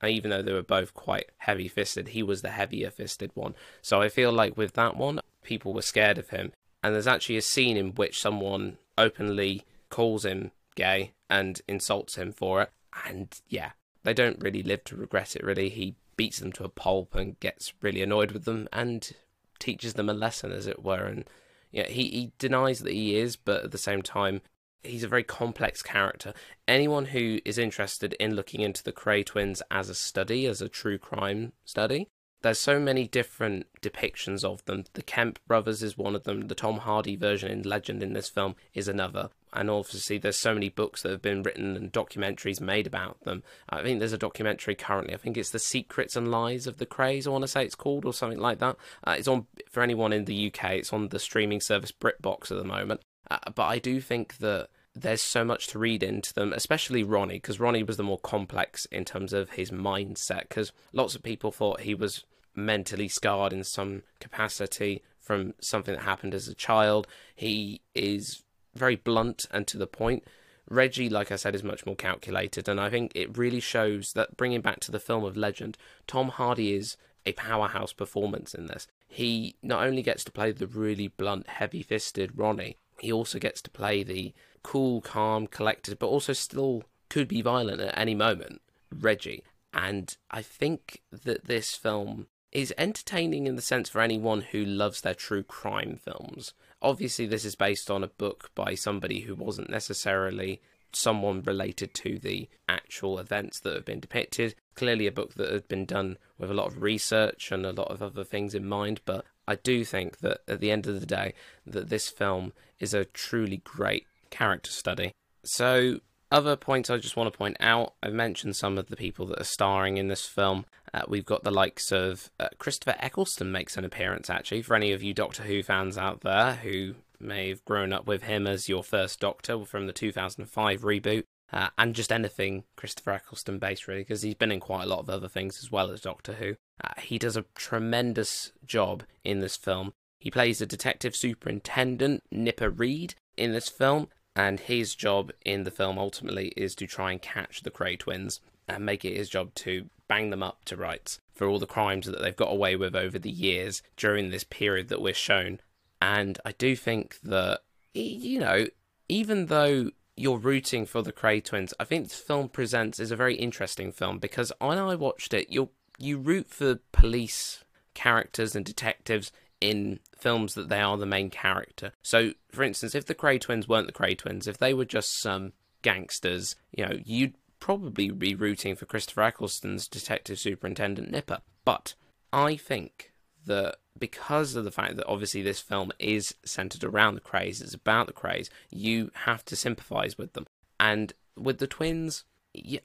And 0.00 0.12
Even 0.12 0.30
though 0.30 0.42
they 0.42 0.52
were 0.52 0.62
both 0.62 0.94
quite 0.94 1.30
heavy 1.38 1.68
fisted, 1.68 2.08
he 2.08 2.22
was 2.22 2.42
the 2.42 2.50
heavier 2.50 2.90
fisted 2.90 3.32
one. 3.34 3.54
So 3.82 4.00
I 4.00 4.08
feel 4.08 4.32
like 4.32 4.56
with 4.56 4.74
that 4.74 4.96
one, 4.96 5.20
people 5.42 5.74
were 5.74 5.82
scared 5.82 6.18
of 6.18 6.30
him. 6.30 6.52
And 6.82 6.94
there's 6.94 7.08
actually 7.08 7.36
a 7.36 7.42
scene 7.42 7.76
in 7.76 7.94
which 7.96 8.20
someone 8.20 8.78
openly 8.96 9.64
calls 9.90 10.24
him 10.24 10.52
gay 10.76 11.12
and 11.28 11.60
insults 11.66 12.14
him 12.14 12.32
for 12.32 12.62
it 12.62 12.70
and 13.06 13.40
yeah, 13.48 13.72
they 14.04 14.14
don't 14.14 14.40
really 14.40 14.62
live 14.62 14.84
to 14.84 14.96
regret 14.96 15.36
it. 15.36 15.44
Really, 15.44 15.68
he 15.68 15.96
beats 16.16 16.38
them 16.38 16.52
to 16.52 16.64
a 16.64 16.68
pulp 16.68 17.14
and 17.14 17.38
gets 17.40 17.72
really 17.80 18.02
annoyed 18.02 18.32
with 18.32 18.44
them 18.44 18.68
and 18.72 19.12
teaches 19.58 19.94
them 19.94 20.08
a 20.08 20.14
lesson, 20.14 20.52
as 20.52 20.66
it 20.66 20.82
were. 20.82 21.04
And 21.04 21.24
yeah, 21.70 21.88
he 21.88 22.02
he 22.08 22.32
denies 22.38 22.80
that 22.80 22.92
he 22.92 23.16
is, 23.16 23.36
but 23.36 23.64
at 23.64 23.70
the 23.70 23.78
same 23.78 24.02
time, 24.02 24.40
he's 24.82 25.04
a 25.04 25.08
very 25.08 25.24
complex 25.24 25.82
character. 25.82 26.32
Anyone 26.66 27.06
who 27.06 27.40
is 27.44 27.58
interested 27.58 28.14
in 28.14 28.34
looking 28.34 28.60
into 28.60 28.82
the 28.82 28.92
Kray 28.92 29.24
twins 29.24 29.62
as 29.70 29.88
a 29.88 29.94
study, 29.94 30.46
as 30.46 30.62
a 30.62 30.68
true 30.68 30.98
crime 30.98 31.52
study, 31.64 32.08
there's 32.42 32.58
so 32.58 32.78
many 32.78 33.06
different 33.06 33.66
depictions 33.82 34.44
of 34.44 34.64
them. 34.64 34.84
The 34.92 35.02
Kemp 35.02 35.38
brothers 35.46 35.82
is 35.82 35.98
one 35.98 36.14
of 36.14 36.24
them. 36.24 36.46
The 36.48 36.54
Tom 36.54 36.78
Hardy 36.78 37.16
version 37.16 37.50
in 37.50 37.62
Legend 37.62 38.02
in 38.02 38.12
this 38.12 38.28
film 38.28 38.54
is 38.74 38.86
another. 38.86 39.30
And 39.52 39.70
obviously, 39.70 40.18
there's 40.18 40.38
so 40.38 40.54
many 40.54 40.68
books 40.68 41.02
that 41.02 41.10
have 41.10 41.22
been 41.22 41.42
written 41.42 41.76
and 41.76 41.92
documentaries 41.92 42.60
made 42.60 42.86
about 42.86 43.20
them. 43.22 43.42
I 43.68 43.82
think 43.82 43.98
there's 43.98 44.12
a 44.12 44.18
documentary 44.18 44.74
currently. 44.74 45.14
I 45.14 45.16
think 45.16 45.36
it's 45.36 45.50
The 45.50 45.58
Secrets 45.58 46.16
and 46.16 46.30
Lies 46.30 46.66
of 46.66 46.78
the 46.78 46.86
Krays, 46.86 47.26
I 47.26 47.30
want 47.30 47.42
to 47.42 47.48
say 47.48 47.64
it's 47.64 47.74
called, 47.74 48.04
or 48.04 48.12
something 48.12 48.38
like 48.38 48.58
that. 48.58 48.76
Uh, 49.02 49.16
it's 49.18 49.28
on, 49.28 49.46
for 49.68 49.82
anyone 49.82 50.12
in 50.12 50.26
the 50.26 50.48
UK, 50.48 50.72
it's 50.72 50.92
on 50.92 51.08
the 51.08 51.18
streaming 51.18 51.60
service 51.60 51.92
BritBox 51.92 52.50
at 52.50 52.58
the 52.58 52.64
moment. 52.64 53.00
Uh, 53.30 53.38
but 53.54 53.64
I 53.64 53.78
do 53.78 54.00
think 54.00 54.36
that 54.38 54.68
there's 55.00 55.22
so 55.22 55.44
much 55.44 55.66
to 55.68 55.78
read 55.78 56.02
into 56.02 56.32
them, 56.34 56.52
especially 56.52 57.02
Ronnie, 57.02 57.34
because 57.34 57.60
Ronnie 57.60 57.82
was 57.82 57.96
the 57.96 58.02
more 58.02 58.18
complex 58.18 58.84
in 58.86 59.04
terms 59.04 59.32
of 59.32 59.50
his 59.50 59.70
mindset. 59.70 60.42
Because 60.42 60.72
lots 60.92 61.14
of 61.14 61.22
people 61.22 61.50
thought 61.50 61.80
he 61.80 61.94
was 61.94 62.24
mentally 62.54 63.08
scarred 63.08 63.52
in 63.52 63.64
some 63.64 64.02
capacity 64.20 65.02
from 65.20 65.54
something 65.60 65.94
that 65.94 66.02
happened 66.02 66.34
as 66.34 66.48
a 66.48 66.54
child. 66.54 67.06
He 67.34 67.80
is 67.94 68.42
very 68.74 68.96
blunt 68.96 69.46
and 69.50 69.66
to 69.66 69.78
the 69.78 69.86
point. 69.86 70.24
Reggie, 70.70 71.08
like 71.08 71.32
I 71.32 71.36
said, 71.36 71.54
is 71.54 71.62
much 71.62 71.86
more 71.86 71.96
calculated, 71.96 72.68
and 72.68 72.78
I 72.78 72.90
think 72.90 73.12
it 73.14 73.38
really 73.38 73.60
shows 73.60 74.12
that 74.12 74.36
bringing 74.36 74.60
back 74.60 74.80
to 74.80 74.92
the 74.92 75.00
film 75.00 75.24
of 75.24 75.36
legend, 75.36 75.78
Tom 76.06 76.28
Hardy 76.28 76.74
is 76.74 76.96
a 77.24 77.32
powerhouse 77.32 77.92
performance 77.92 78.54
in 78.54 78.66
this. 78.66 78.86
He 79.06 79.56
not 79.62 79.86
only 79.86 80.02
gets 80.02 80.24
to 80.24 80.32
play 80.32 80.52
the 80.52 80.66
really 80.66 81.08
blunt, 81.08 81.46
heavy 81.48 81.82
fisted 81.82 82.32
Ronnie, 82.36 82.76
he 83.00 83.12
also 83.12 83.38
gets 83.38 83.62
to 83.62 83.70
play 83.70 84.02
the 84.02 84.34
cool, 84.62 85.00
calm, 85.00 85.46
collected, 85.46 85.98
but 85.98 86.08
also 86.08 86.32
still 86.32 86.84
could 87.08 87.28
be 87.28 87.42
violent 87.42 87.80
at 87.80 87.96
any 87.98 88.14
moment, 88.14 88.60
Reggie. 88.92 89.44
And 89.72 90.16
I 90.30 90.42
think 90.42 91.02
that 91.10 91.44
this 91.44 91.74
film 91.74 92.26
is 92.52 92.74
entertaining 92.78 93.46
in 93.46 93.56
the 93.56 93.62
sense 93.62 93.88
for 93.88 94.00
anyone 94.00 94.40
who 94.40 94.64
loves 94.64 95.00
their 95.00 95.14
true 95.14 95.42
crime 95.42 95.98
films. 96.02 96.54
Obviously, 96.80 97.26
this 97.26 97.44
is 97.44 97.54
based 97.54 97.90
on 97.90 98.02
a 98.02 98.08
book 98.08 98.50
by 98.54 98.74
somebody 98.74 99.20
who 99.20 99.34
wasn't 99.34 99.70
necessarily 99.70 100.60
someone 100.92 101.42
related 101.42 101.92
to 101.92 102.18
the 102.18 102.48
actual 102.68 103.18
events 103.18 103.60
that 103.60 103.74
have 103.74 103.84
been 103.84 104.00
depicted. 104.00 104.54
Clearly, 104.74 105.06
a 105.06 105.12
book 105.12 105.34
that 105.34 105.52
had 105.52 105.68
been 105.68 105.84
done 105.84 106.16
with 106.38 106.50
a 106.50 106.54
lot 106.54 106.68
of 106.68 106.82
research 106.82 107.52
and 107.52 107.66
a 107.66 107.72
lot 107.72 107.90
of 107.90 108.02
other 108.02 108.24
things 108.24 108.54
in 108.54 108.66
mind, 108.66 109.02
but 109.04 109.24
I 109.48 109.54
do 109.54 109.82
think 109.82 110.18
that 110.18 110.42
at 110.46 110.60
the 110.60 110.70
end 110.70 110.86
of 110.86 111.00
the 111.00 111.06
day, 111.06 111.32
that 111.66 111.88
this 111.88 112.10
film 112.10 112.52
is 112.78 112.92
a 112.92 113.06
truly 113.06 113.62
great 113.64 114.06
character 114.28 114.70
study. 114.70 115.12
So, 115.42 116.00
other 116.30 116.54
points 116.54 116.90
I 116.90 116.98
just 116.98 117.16
want 117.16 117.32
to 117.32 117.38
point 117.38 117.56
out 117.58 117.94
I've 118.02 118.12
mentioned 118.12 118.56
some 118.56 118.76
of 118.76 118.88
the 118.88 118.96
people 118.96 119.24
that 119.28 119.40
are 119.40 119.44
starring 119.44 119.96
in 119.96 120.08
this 120.08 120.26
film. 120.26 120.66
Uh, 120.92 121.02
we've 121.08 121.24
got 121.24 121.44
the 121.44 121.50
likes 121.50 121.90
of 121.90 122.30
uh, 122.38 122.48
Christopher 122.58 122.96
Eccleston 122.98 123.50
makes 123.50 123.78
an 123.78 123.86
appearance 123.86 124.28
actually. 124.28 124.60
For 124.60 124.76
any 124.76 124.92
of 124.92 125.02
you 125.02 125.14
Doctor 125.14 125.44
Who 125.44 125.62
fans 125.62 125.96
out 125.96 126.20
there 126.20 126.56
who 126.56 126.96
may 127.18 127.48
have 127.48 127.64
grown 127.64 127.94
up 127.94 128.06
with 128.06 128.24
him 128.24 128.46
as 128.46 128.68
your 128.68 128.84
first 128.84 129.18
Doctor 129.18 129.64
from 129.64 129.86
the 129.86 129.94
2005 129.94 130.82
reboot, 130.82 131.24
uh, 131.52 131.68
and 131.78 131.94
just 131.94 132.12
anything 132.12 132.64
Christopher 132.76 133.12
Eccleston 133.12 133.58
based 133.58 133.88
really, 133.88 134.00
because 134.00 134.22
he's 134.22 134.34
been 134.34 134.52
in 134.52 134.60
quite 134.60 134.84
a 134.84 134.88
lot 134.88 135.00
of 135.00 135.10
other 135.10 135.28
things 135.28 135.58
as 135.62 135.70
well 135.70 135.90
as 135.90 136.00
Doctor 136.00 136.34
Who. 136.34 136.56
Uh, 136.82 137.00
he 137.00 137.18
does 137.18 137.36
a 137.36 137.44
tremendous 137.54 138.52
job 138.64 139.02
in 139.24 139.40
this 139.40 139.56
film. 139.56 139.92
He 140.20 140.30
plays 140.30 140.58
the 140.58 140.66
detective 140.66 141.14
superintendent 141.14 142.24
Nipper 142.30 142.70
Read 142.70 143.14
in 143.36 143.52
this 143.52 143.68
film, 143.68 144.08
and 144.34 144.60
his 144.60 144.94
job 144.94 145.30
in 145.44 145.64
the 145.64 145.70
film 145.70 145.98
ultimately 145.98 146.48
is 146.56 146.74
to 146.76 146.86
try 146.86 147.12
and 147.12 147.22
catch 147.22 147.62
the 147.62 147.70
Kray 147.70 147.98
twins 147.98 148.40
and 148.68 148.84
make 148.84 149.04
it 149.04 149.16
his 149.16 149.28
job 149.28 149.54
to 149.54 149.88
bang 150.08 150.30
them 150.30 150.42
up 150.42 150.64
to 150.64 150.76
rights 150.76 151.20
for 151.34 151.46
all 151.46 151.58
the 151.58 151.66
crimes 151.66 152.06
that 152.06 152.20
they've 152.20 152.36
got 152.36 152.52
away 152.52 152.76
with 152.76 152.96
over 152.96 153.18
the 153.18 153.30
years 153.30 153.82
during 153.96 154.30
this 154.30 154.44
period 154.44 154.88
that 154.88 155.00
we're 155.00 155.14
shown. 155.14 155.60
And 156.00 156.38
I 156.44 156.52
do 156.52 156.76
think 156.76 157.18
that, 157.22 157.60
you 157.94 158.40
know, 158.40 158.66
even 159.08 159.46
though 159.46 159.90
you're 160.18 160.38
rooting 160.38 160.86
for 160.86 161.02
the 161.02 161.12
Kray 161.12 161.42
twins, 161.42 161.74
I 161.78 161.84
think 161.84 162.04
this 162.04 162.18
film 162.18 162.48
presents 162.48 163.00
is 163.00 163.10
a 163.10 163.16
very 163.16 163.36
interesting 163.36 163.92
film 163.92 164.18
because 164.18 164.52
when 164.60 164.78
I 164.78 164.94
watched 164.94 165.34
it, 165.34 165.50
you 165.50 165.70
you 165.98 166.18
root 166.18 166.48
for 166.48 166.76
police 166.92 167.64
characters 167.94 168.54
and 168.54 168.64
detectives 168.64 169.32
in 169.60 169.98
films 170.16 170.54
that 170.54 170.68
they 170.68 170.80
are 170.80 170.96
the 170.96 171.06
main 171.06 171.30
character. 171.30 171.92
So, 172.02 172.32
for 172.52 172.62
instance, 172.62 172.94
if 172.94 173.06
the 173.06 173.14
Kray 173.14 173.40
twins 173.40 173.68
weren't 173.68 173.86
the 173.88 173.92
Kray 173.92 174.16
twins, 174.16 174.46
if 174.46 174.58
they 174.58 174.72
were 174.72 174.84
just 174.84 175.20
some 175.20 175.52
gangsters, 175.82 176.54
you 176.70 176.86
know, 176.86 176.98
you'd 177.04 177.34
probably 177.60 178.10
be 178.10 178.34
rooting 178.34 178.76
for 178.76 178.86
Christopher 178.86 179.24
Eccleston's 179.24 179.88
Detective 179.88 180.38
Superintendent 180.38 181.10
Nipper. 181.10 181.40
But 181.64 181.94
I 182.32 182.56
think 182.56 183.12
that 183.48 183.76
because 183.98 184.54
of 184.54 184.64
the 184.64 184.70
fact 184.70 184.96
that 184.96 185.06
obviously 185.06 185.42
this 185.42 185.60
film 185.60 185.92
is 185.98 186.34
centered 186.44 186.84
around 186.84 187.14
the 187.14 187.20
Krays, 187.20 187.60
it's 187.60 187.74
about 187.74 188.06
the 188.06 188.12
Krays, 188.12 188.48
you 188.70 189.10
have 189.24 189.44
to 189.46 189.56
sympathize 189.56 190.16
with 190.16 190.32
them. 190.32 190.46
And 190.78 191.12
with 191.36 191.58
the 191.58 191.66
twins, 191.66 192.24
you, 192.54 192.78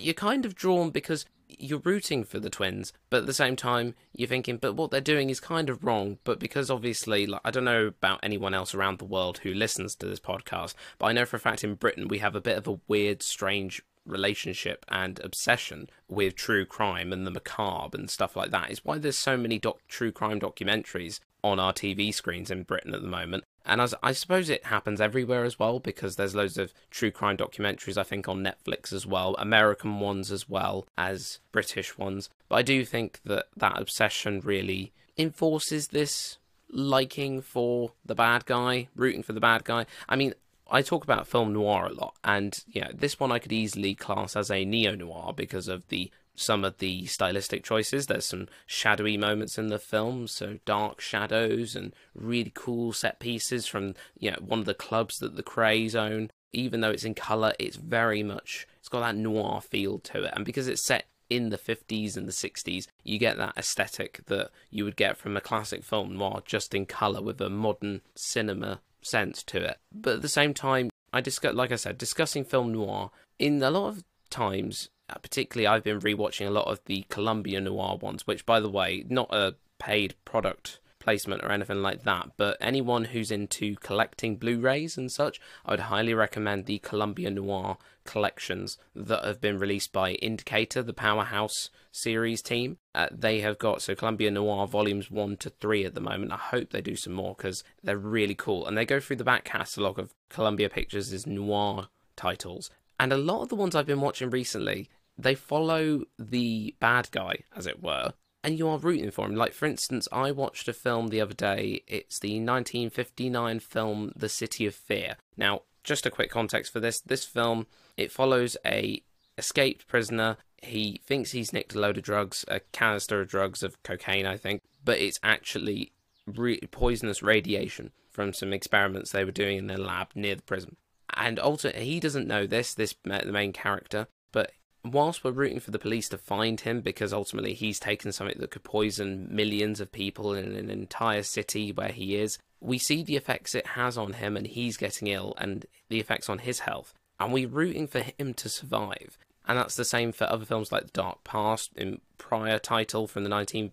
you're 0.00 0.14
kind 0.14 0.44
of 0.46 0.54
drawn 0.54 0.90
because 0.90 1.26
you're 1.46 1.80
rooting 1.80 2.24
for 2.24 2.40
the 2.40 2.50
twins, 2.50 2.92
but 3.10 3.18
at 3.18 3.26
the 3.26 3.34
same 3.34 3.56
time 3.56 3.94
you're 4.12 4.28
thinking, 4.28 4.56
but 4.56 4.74
what 4.74 4.90
they're 4.90 5.00
doing 5.00 5.30
is 5.30 5.40
kind 5.40 5.68
of 5.68 5.84
wrong. 5.84 6.18
But 6.24 6.38
because 6.38 6.70
obviously, 6.70 7.26
like, 7.26 7.42
I 7.44 7.50
don't 7.50 7.64
know 7.64 7.86
about 7.86 8.20
anyone 8.22 8.54
else 8.54 8.74
around 8.74 8.98
the 8.98 9.04
world 9.04 9.38
who 9.38 9.52
listens 9.52 9.94
to 9.96 10.06
this 10.06 10.20
podcast, 10.20 10.74
but 10.98 11.06
I 11.06 11.12
know 11.12 11.24
for 11.24 11.36
a 11.36 11.40
fact 11.40 11.64
in 11.64 11.74
Britain 11.74 12.08
we 12.08 12.18
have 12.18 12.34
a 12.34 12.40
bit 12.40 12.58
of 12.58 12.66
a 12.66 12.80
weird, 12.88 13.22
strange 13.22 13.82
relationship 14.06 14.84
and 14.88 15.20
obsession 15.20 15.88
with 16.08 16.34
true 16.34 16.64
crime 16.64 17.12
and 17.12 17.26
the 17.26 17.30
macabre 17.30 17.96
and 17.96 18.10
stuff 18.10 18.36
like 18.36 18.50
that. 18.50 18.70
Is 18.70 18.84
why 18.84 18.98
there's 18.98 19.18
so 19.18 19.36
many 19.36 19.58
doc- 19.58 19.80
true 19.88 20.12
crime 20.12 20.40
documentaries 20.40 21.20
on 21.42 21.60
our 21.60 21.72
TV 21.72 22.12
screens 22.12 22.50
in 22.50 22.62
Britain 22.62 22.94
at 22.94 23.02
the 23.02 23.08
moment. 23.08 23.44
And 23.66 23.80
as 23.80 23.94
I 24.02 24.12
suppose 24.12 24.48
it 24.50 24.66
happens 24.66 25.00
everywhere 25.00 25.44
as 25.44 25.58
well 25.58 25.78
because 25.78 26.16
there's 26.16 26.34
loads 26.34 26.58
of 26.58 26.72
true 26.90 27.10
crime 27.10 27.36
documentaries 27.36 27.98
I 27.98 28.02
think 28.02 28.28
on 28.28 28.42
Netflix 28.44 28.92
as 28.92 29.06
well, 29.06 29.34
American 29.38 30.00
ones 30.00 30.30
as 30.30 30.48
well 30.48 30.86
as 30.96 31.40
British 31.52 31.96
ones. 31.96 32.30
But 32.48 32.56
I 32.56 32.62
do 32.62 32.84
think 32.84 33.20
that 33.24 33.46
that 33.56 33.80
obsession 33.80 34.40
really 34.40 34.92
enforces 35.16 35.88
this 35.88 36.38
liking 36.70 37.40
for 37.40 37.92
the 38.04 38.14
bad 38.14 38.46
guy, 38.46 38.88
rooting 38.96 39.22
for 39.22 39.32
the 39.32 39.40
bad 39.40 39.64
guy. 39.64 39.86
I 40.08 40.16
mean, 40.16 40.34
I 40.70 40.82
talk 40.82 41.04
about 41.04 41.28
film 41.28 41.52
noir 41.52 41.86
a 41.86 41.92
lot, 41.92 42.16
and 42.24 42.58
yeah, 42.66 42.88
this 42.94 43.20
one 43.20 43.30
I 43.30 43.38
could 43.38 43.52
easily 43.52 43.94
class 43.94 44.34
as 44.34 44.50
a 44.50 44.64
neo 44.64 44.94
noir 44.94 45.32
because 45.34 45.68
of 45.68 45.86
the 45.88 46.10
some 46.36 46.64
of 46.64 46.78
the 46.78 47.06
stylistic 47.06 47.62
choices. 47.62 48.06
There's 48.06 48.24
some 48.24 48.48
shadowy 48.66 49.16
moments 49.16 49.58
in 49.58 49.68
the 49.68 49.78
film, 49.78 50.26
so 50.26 50.58
dark 50.64 51.00
shadows 51.00 51.76
and 51.76 51.94
really 52.14 52.52
cool 52.54 52.92
set 52.92 53.20
pieces 53.20 53.66
from 53.66 53.94
you 54.18 54.30
know 54.30 54.38
one 54.40 54.58
of 54.58 54.64
the 54.64 54.74
clubs 54.74 55.18
that 55.18 55.36
the 55.36 55.42
Krays 55.42 55.94
own. 55.94 56.30
Even 56.52 56.80
though 56.80 56.90
it's 56.90 57.04
in 57.04 57.14
color, 57.14 57.52
it's 57.58 57.76
very 57.76 58.22
much 58.22 58.66
it's 58.78 58.88
got 58.88 59.00
that 59.00 59.16
noir 59.16 59.60
feel 59.60 59.98
to 59.98 60.24
it, 60.24 60.32
and 60.34 60.44
because 60.44 60.68
it's 60.68 60.84
set 60.84 61.06
in 61.30 61.48
the 61.48 61.58
50s 61.58 62.16
and 62.16 62.28
the 62.28 62.32
60s, 62.32 62.86
you 63.02 63.18
get 63.18 63.36
that 63.38 63.56
aesthetic 63.56 64.20
that 64.26 64.50
you 64.70 64.84
would 64.84 64.94
get 64.94 65.16
from 65.16 65.36
a 65.36 65.40
classic 65.40 65.82
film 65.82 66.16
noir 66.16 66.42
just 66.44 66.74
in 66.74 66.86
color 66.86 67.22
with 67.22 67.40
a 67.40 67.48
modern 67.48 68.02
cinema 68.14 68.80
sense 69.04 69.42
to 69.44 69.62
it. 69.62 69.78
But 69.92 70.16
at 70.16 70.22
the 70.22 70.28
same 70.28 70.54
time, 70.54 70.90
I 71.12 71.20
discuss, 71.20 71.54
like 71.54 71.72
I 71.72 71.76
said, 71.76 71.98
discussing 71.98 72.44
film 72.44 72.72
noir 72.72 73.10
in 73.38 73.62
a 73.62 73.70
lot 73.70 73.88
of 73.88 74.04
times. 74.30 74.88
Uh, 75.08 75.18
particularly, 75.18 75.66
I've 75.66 75.84
been 75.84 76.00
rewatching 76.00 76.46
a 76.46 76.50
lot 76.50 76.66
of 76.66 76.80
the 76.86 77.04
Columbia 77.10 77.60
noir 77.60 77.98
ones, 77.98 78.26
which, 78.26 78.46
by 78.46 78.58
the 78.58 78.70
way, 78.70 79.04
not 79.08 79.28
a 79.34 79.54
paid 79.78 80.14
product 80.24 80.80
placement 81.04 81.44
or 81.44 81.52
anything 81.52 81.82
like 81.82 82.02
that. 82.02 82.30
But 82.36 82.56
anyone 82.60 83.04
who's 83.04 83.30
into 83.30 83.76
collecting 83.76 84.36
Blu-rays 84.36 84.96
and 84.96 85.12
such, 85.12 85.40
I 85.64 85.70
would 85.70 85.80
highly 85.80 86.14
recommend 86.14 86.66
the 86.66 86.78
Columbia 86.78 87.30
Noir 87.30 87.76
collections 88.04 88.76
that 88.94 89.24
have 89.24 89.40
been 89.40 89.58
released 89.58 89.92
by 89.92 90.12
Indicator, 90.14 90.82
the 90.82 90.92
Powerhouse 90.92 91.70
series 91.92 92.42
team. 92.42 92.78
Uh, 92.94 93.06
they 93.12 93.40
have 93.40 93.58
got 93.58 93.82
so 93.82 93.94
Columbia 93.94 94.30
Noir 94.30 94.66
volumes 94.66 95.10
one 95.10 95.36
to 95.38 95.50
three 95.50 95.84
at 95.84 95.94
the 95.94 96.00
moment. 96.00 96.32
I 96.32 96.36
hope 96.36 96.70
they 96.70 96.80
do 96.80 96.96
some 96.96 97.12
more 97.12 97.34
because 97.36 97.62
they're 97.82 97.96
really 97.96 98.34
cool, 98.34 98.66
and 98.66 98.76
they 98.76 98.84
go 98.84 98.98
through 98.98 99.16
the 99.16 99.24
back 99.24 99.44
catalogue 99.44 99.98
of 99.98 100.14
Columbia 100.28 100.68
Pictures' 100.68 101.26
noir 101.26 101.88
titles. 102.16 102.70
And 102.98 103.12
a 103.12 103.16
lot 103.16 103.42
of 103.42 103.48
the 103.48 103.56
ones 103.56 103.74
I've 103.74 103.86
been 103.86 104.00
watching 104.00 104.30
recently, 104.30 104.88
they 105.16 105.34
follow 105.34 106.04
the 106.18 106.74
bad 106.80 107.10
guy, 107.10 107.38
as 107.56 107.66
it 107.66 107.82
were, 107.82 108.14
and 108.44 108.58
you 108.58 108.68
are 108.68 108.78
rooting 108.78 109.10
for 109.10 109.26
him. 109.26 109.34
Like, 109.34 109.54
for 109.54 109.66
instance, 109.66 110.06
I 110.12 110.30
watched 110.30 110.68
a 110.68 110.72
film 110.72 111.08
the 111.08 111.20
other 111.20 111.34
day. 111.34 111.82
It's 111.88 112.20
the 112.20 112.34
1959 112.34 113.58
film 113.58 114.12
The 114.14 114.28
City 114.28 114.66
of 114.66 114.74
Fear. 114.74 115.16
Now, 115.36 115.62
just 115.84 116.06
a 116.06 116.10
quick 116.10 116.30
context 116.30 116.72
for 116.72 116.80
this 116.80 117.00
this 117.00 117.24
film 117.24 117.66
it 117.96 118.10
follows 118.10 118.56
a 118.66 119.02
escaped 119.38 119.86
prisoner 119.86 120.38
he 120.62 121.00
thinks 121.04 121.30
he's 121.30 121.52
nicked 121.52 121.74
a 121.74 121.78
load 121.78 121.98
of 121.98 122.02
drugs 122.02 122.44
a 122.48 122.58
canister 122.72 123.20
of 123.20 123.28
drugs 123.28 123.62
of 123.62 123.80
cocaine 123.82 124.26
i 124.26 124.36
think 124.36 124.62
but 124.84 124.98
it's 124.98 125.20
actually 125.22 125.92
re- 126.26 126.60
poisonous 126.70 127.22
radiation 127.22 127.92
from 128.10 128.32
some 128.32 128.52
experiments 128.52 129.12
they 129.12 129.24
were 129.24 129.30
doing 129.30 129.58
in 129.58 129.66
their 129.66 129.78
lab 129.78 130.08
near 130.14 130.34
the 130.34 130.42
prison 130.42 130.76
and 131.16 131.38
ultimately 131.38 131.84
he 131.84 132.00
doesn't 132.00 132.26
know 132.26 132.46
this 132.46 132.74
this 132.74 132.94
the 133.04 133.30
main 133.30 133.52
character 133.52 134.08
but 134.32 134.52
whilst 134.84 135.24
we're 135.24 135.30
rooting 135.30 135.60
for 135.60 135.70
the 135.70 135.78
police 135.78 136.08
to 136.10 136.18
find 136.18 136.60
him 136.60 136.80
because 136.80 137.12
ultimately 137.12 137.54
he's 137.54 137.78
taken 137.78 138.12
something 138.12 138.36
that 138.38 138.50
could 138.50 138.64
poison 138.64 139.26
millions 139.30 139.80
of 139.80 139.90
people 139.90 140.34
in 140.34 140.54
an 140.54 140.70
entire 140.70 141.22
city 141.22 141.72
where 141.72 141.88
he 141.88 142.16
is 142.16 142.38
we 142.64 142.78
see 142.78 143.02
the 143.02 143.16
effects 143.16 143.54
it 143.54 143.66
has 143.68 143.98
on 143.98 144.14
him 144.14 144.36
and 144.36 144.46
he's 144.46 144.76
getting 144.76 145.08
ill 145.08 145.34
and 145.38 145.66
the 145.88 146.00
effects 146.00 146.28
on 146.28 146.38
his 146.38 146.60
health. 146.60 146.94
And 147.20 147.32
we're 147.32 147.48
rooting 147.48 147.86
for 147.86 148.00
him 148.00 148.34
to 148.34 148.48
survive. 148.48 149.18
And 149.46 149.58
that's 149.58 149.76
the 149.76 149.84
same 149.84 150.12
for 150.12 150.24
other 150.24 150.46
films 150.46 150.72
like 150.72 150.84
the 150.84 150.90
dark 150.90 151.22
past 151.22 151.72
in 151.76 152.00
prior 152.16 152.58
title 152.58 153.06
from 153.06 153.24
the 153.24 153.30
1940s 153.30 153.72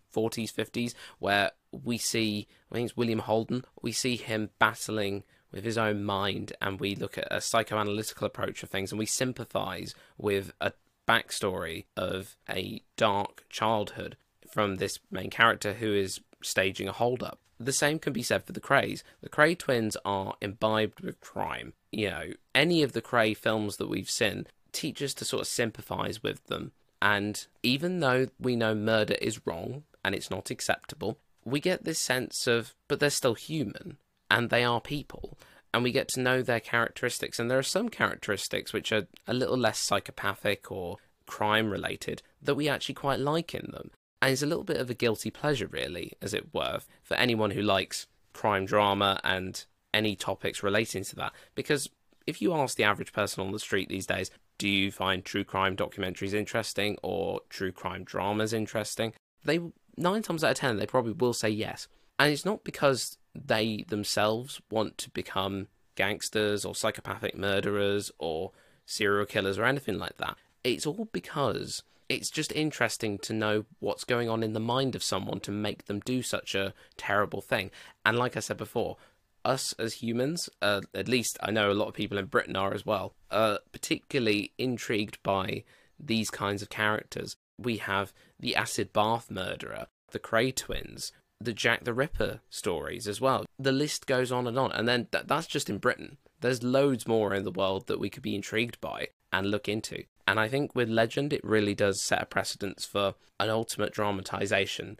50s 0.53 0.93
where 1.19 1.51
we 1.71 1.97
see 1.97 2.47
i 2.69 2.75
think 2.75 2.89
it's 2.89 2.97
william 2.97 3.19
holden 3.19 3.63
we 3.81 3.93
see 3.93 4.17
him 4.17 4.49
battling 4.59 5.23
with 5.53 5.63
his 5.63 5.77
own 5.77 6.03
mind 6.03 6.51
and 6.59 6.81
we 6.81 6.95
look 6.95 7.17
at 7.17 7.31
a 7.31 7.37
psychoanalytical 7.37 8.23
approach 8.23 8.61
of 8.61 8.69
things 8.69 8.91
and 8.91 8.99
we 8.99 9.05
sympathize 9.05 9.95
with 10.17 10.51
a 10.59 10.73
backstory 11.11 11.85
of 11.97 12.35
a 12.49 12.81
dark 12.95 13.43
childhood 13.49 14.15
from 14.49 14.75
this 14.75 14.99
main 15.09 15.29
character 15.29 15.73
who 15.73 15.93
is 15.93 16.21
staging 16.41 16.87
a 16.87 16.93
holdup 16.93 17.39
the 17.65 17.73
same 17.73 17.99
can 17.99 18.13
be 18.13 18.23
said 18.23 18.43
for 18.43 18.53
the 18.53 18.59
Krays. 18.59 19.03
The 19.21 19.29
Kray 19.29 19.57
twins 19.57 19.95
are 20.03 20.35
imbibed 20.41 21.01
with 21.01 21.21
crime. 21.21 21.73
You 21.91 22.09
know, 22.09 22.23
any 22.55 22.83
of 22.83 22.93
the 22.93 23.01
Kray 23.01 23.35
films 23.35 23.77
that 23.77 23.89
we've 23.89 24.09
seen 24.09 24.47
teach 24.71 25.01
us 25.01 25.13
to 25.15 25.25
sort 25.25 25.41
of 25.41 25.47
sympathize 25.47 26.23
with 26.23 26.43
them. 26.45 26.71
And 27.01 27.45
even 27.63 27.99
though 27.99 28.27
we 28.39 28.55
know 28.55 28.75
murder 28.75 29.15
is 29.21 29.45
wrong 29.45 29.83
and 30.03 30.15
it's 30.15 30.31
not 30.31 30.49
acceptable, 30.49 31.17
we 31.43 31.59
get 31.59 31.83
this 31.83 31.99
sense 31.99 32.47
of, 32.47 32.73
but 32.87 32.99
they're 32.99 33.09
still 33.09 33.33
human 33.33 33.97
and 34.29 34.49
they 34.49 34.63
are 34.63 34.81
people. 34.81 35.37
And 35.73 35.83
we 35.83 35.91
get 35.91 36.09
to 36.09 36.19
know 36.19 36.41
their 36.41 36.59
characteristics. 36.59 37.39
And 37.39 37.49
there 37.49 37.57
are 37.57 37.63
some 37.63 37.89
characteristics 37.89 38.73
which 38.73 38.91
are 38.91 39.07
a 39.27 39.33
little 39.33 39.57
less 39.57 39.79
psychopathic 39.79 40.71
or 40.71 40.97
crime 41.25 41.69
related 41.69 42.21
that 42.41 42.55
we 42.55 42.67
actually 42.67 42.95
quite 42.95 43.19
like 43.19 43.55
in 43.55 43.71
them. 43.71 43.91
And 44.21 44.33
it's 44.33 44.43
a 44.43 44.47
little 44.47 44.65
bit 44.65 44.77
of 44.77 44.89
a 44.89 44.93
guilty 44.93 45.31
pleasure, 45.31 45.67
really, 45.67 46.13
as 46.21 46.33
it 46.33 46.53
were, 46.53 46.81
for 47.03 47.15
anyone 47.15 47.51
who 47.51 47.61
likes 47.61 48.07
crime 48.33 48.65
drama 48.65 49.19
and 49.23 49.65
any 49.93 50.15
topics 50.15 50.61
relating 50.61 51.03
to 51.05 51.15
that. 51.15 51.33
Because 51.55 51.89
if 52.27 52.41
you 52.41 52.53
ask 52.53 52.77
the 52.77 52.83
average 52.83 53.13
person 53.13 53.43
on 53.43 53.51
the 53.51 53.59
street 53.59 53.89
these 53.89 54.05
days, 54.05 54.29
do 54.57 54.69
you 54.69 54.91
find 54.91 55.25
true 55.25 55.43
crime 55.43 55.75
documentaries 55.75 56.33
interesting 56.33 56.97
or 57.01 57.41
true 57.49 57.71
crime 57.71 58.03
dramas 58.03 58.53
interesting? 58.53 59.13
They 59.43 59.59
nine 59.97 60.21
times 60.21 60.43
out 60.43 60.51
of 60.51 60.57
ten 60.57 60.77
they 60.77 60.85
probably 60.85 61.13
will 61.13 61.33
say 61.33 61.49
yes. 61.49 61.87
And 62.19 62.31
it's 62.31 62.45
not 62.45 62.63
because 62.63 63.17
they 63.33 63.85
themselves 63.87 64.61
want 64.69 64.97
to 64.99 65.09
become 65.09 65.67
gangsters 65.95 66.65
or 66.65 66.75
psychopathic 66.75 67.37
murderers 67.37 68.11
or 68.17 68.51
serial 68.85 69.25
killers 69.25 69.57
or 69.57 69.65
anything 69.65 69.97
like 69.97 70.17
that. 70.17 70.37
It's 70.63 70.85
all 70.85 71.07
because 71.11 71.83
it's 72.09 72.29
just 72.29 72.51
interesting 72.51 73.17
to 73.19 73.33
know 73.33 73.65
what's 73.79 74.03
going 74.03 74.29
on 74.29 74.43
in 74.43 74.53
the 74.53 74.59
mind 74.59 74.95
of 74.95 75.03
someone 75.03 75.39
to 75.41 75.51
make 75.51 75.85
them 75.85 76.01
do 76.01 76.21
such 76.21 76.55
a 76.55 76.73
terrible 76.97 77.41
thing. 77.41 77.71
And 78.05 78.17
like 78.17 78.35
I 78.35 78.41
said 78.41 78.57
before, 78.57 78.97
us 79.45 79.73
as 79.79 79.95
humans, 79.95 80.49
uh, 80.61 80.81
at 80.93 81.07
least 81.07 81.37
I 81.41 81.51
know 81.51 81.71
a 81.71 81.73
lot 81.73 81.87
of 81.87 81.93
people 81.93 82.17
in 82.17 82.25
Britain 82.25 82.55
are 82.55 82.73
as 82.73 82.85
well, 82.85 83.13
are 83.31 83.59
particularly 83.71 84.51
intrigued 84.57 85.23
by 85.23 85.63
these 85.99 86.29
kinds 86.29 86.61
of 86.61 86.69
characters. 86.69 87.37
We 87.57 87.77
have 87.77 88.13
the 88.39 88.55
acid 88.55 88.91
bath 88.91 89.31
murderer, 89.31 89.87
the 90.11 90.19
Kray 90.19 90.53
twins, 90.55 91.11
the 91.43 91.53
Jack 91.53 91.83
the 91.83 91.93
Ripper 91.93 92.41
stories 92.49 93.07
as 93.07 93.19
well. 93.21 93.45
The 93.59 93.71
list 93.71 94.07
goes 94.07 94.31
on 94.31 94.47
and 94.47 94.57
on. 94.57 94.71
And 94.71 94.87
then 94.87 95.07
th- 95.11 95.25
that's 95.27 95.47
just 95.47 95.69
in 95.69 95.77
Britain. 95.77 96.17
There's 96.39 96.63
loads 96.63 97.07
more 97.07 97.33
in 97.33 97.43
the 97.43 97.51
world 97.51 97.87
that 97.87 97.99
we 97.99 98.09
could 98.09 98.23
be 98.23 98.35
intrigued 98.35 98.79
by 98.81 99.09
and 99.31 99.51
look 99.51 99.69
into. 99.69 100.03
And 100.27 100.39
I 100.39 100.47
think 100.47 100.75
with 100.75 100.89
Legend, 100.89 101.33
it 101.33 101.43
really 101.43 101.75
does 101.75 102.01
set 102.01 102.21
a 102.21 102.25
precedence 102.25 102.85
for 102.85 103.15
an 103.39 103.49
ultimate 103.49 103.93
dramatization. 103.93 104.99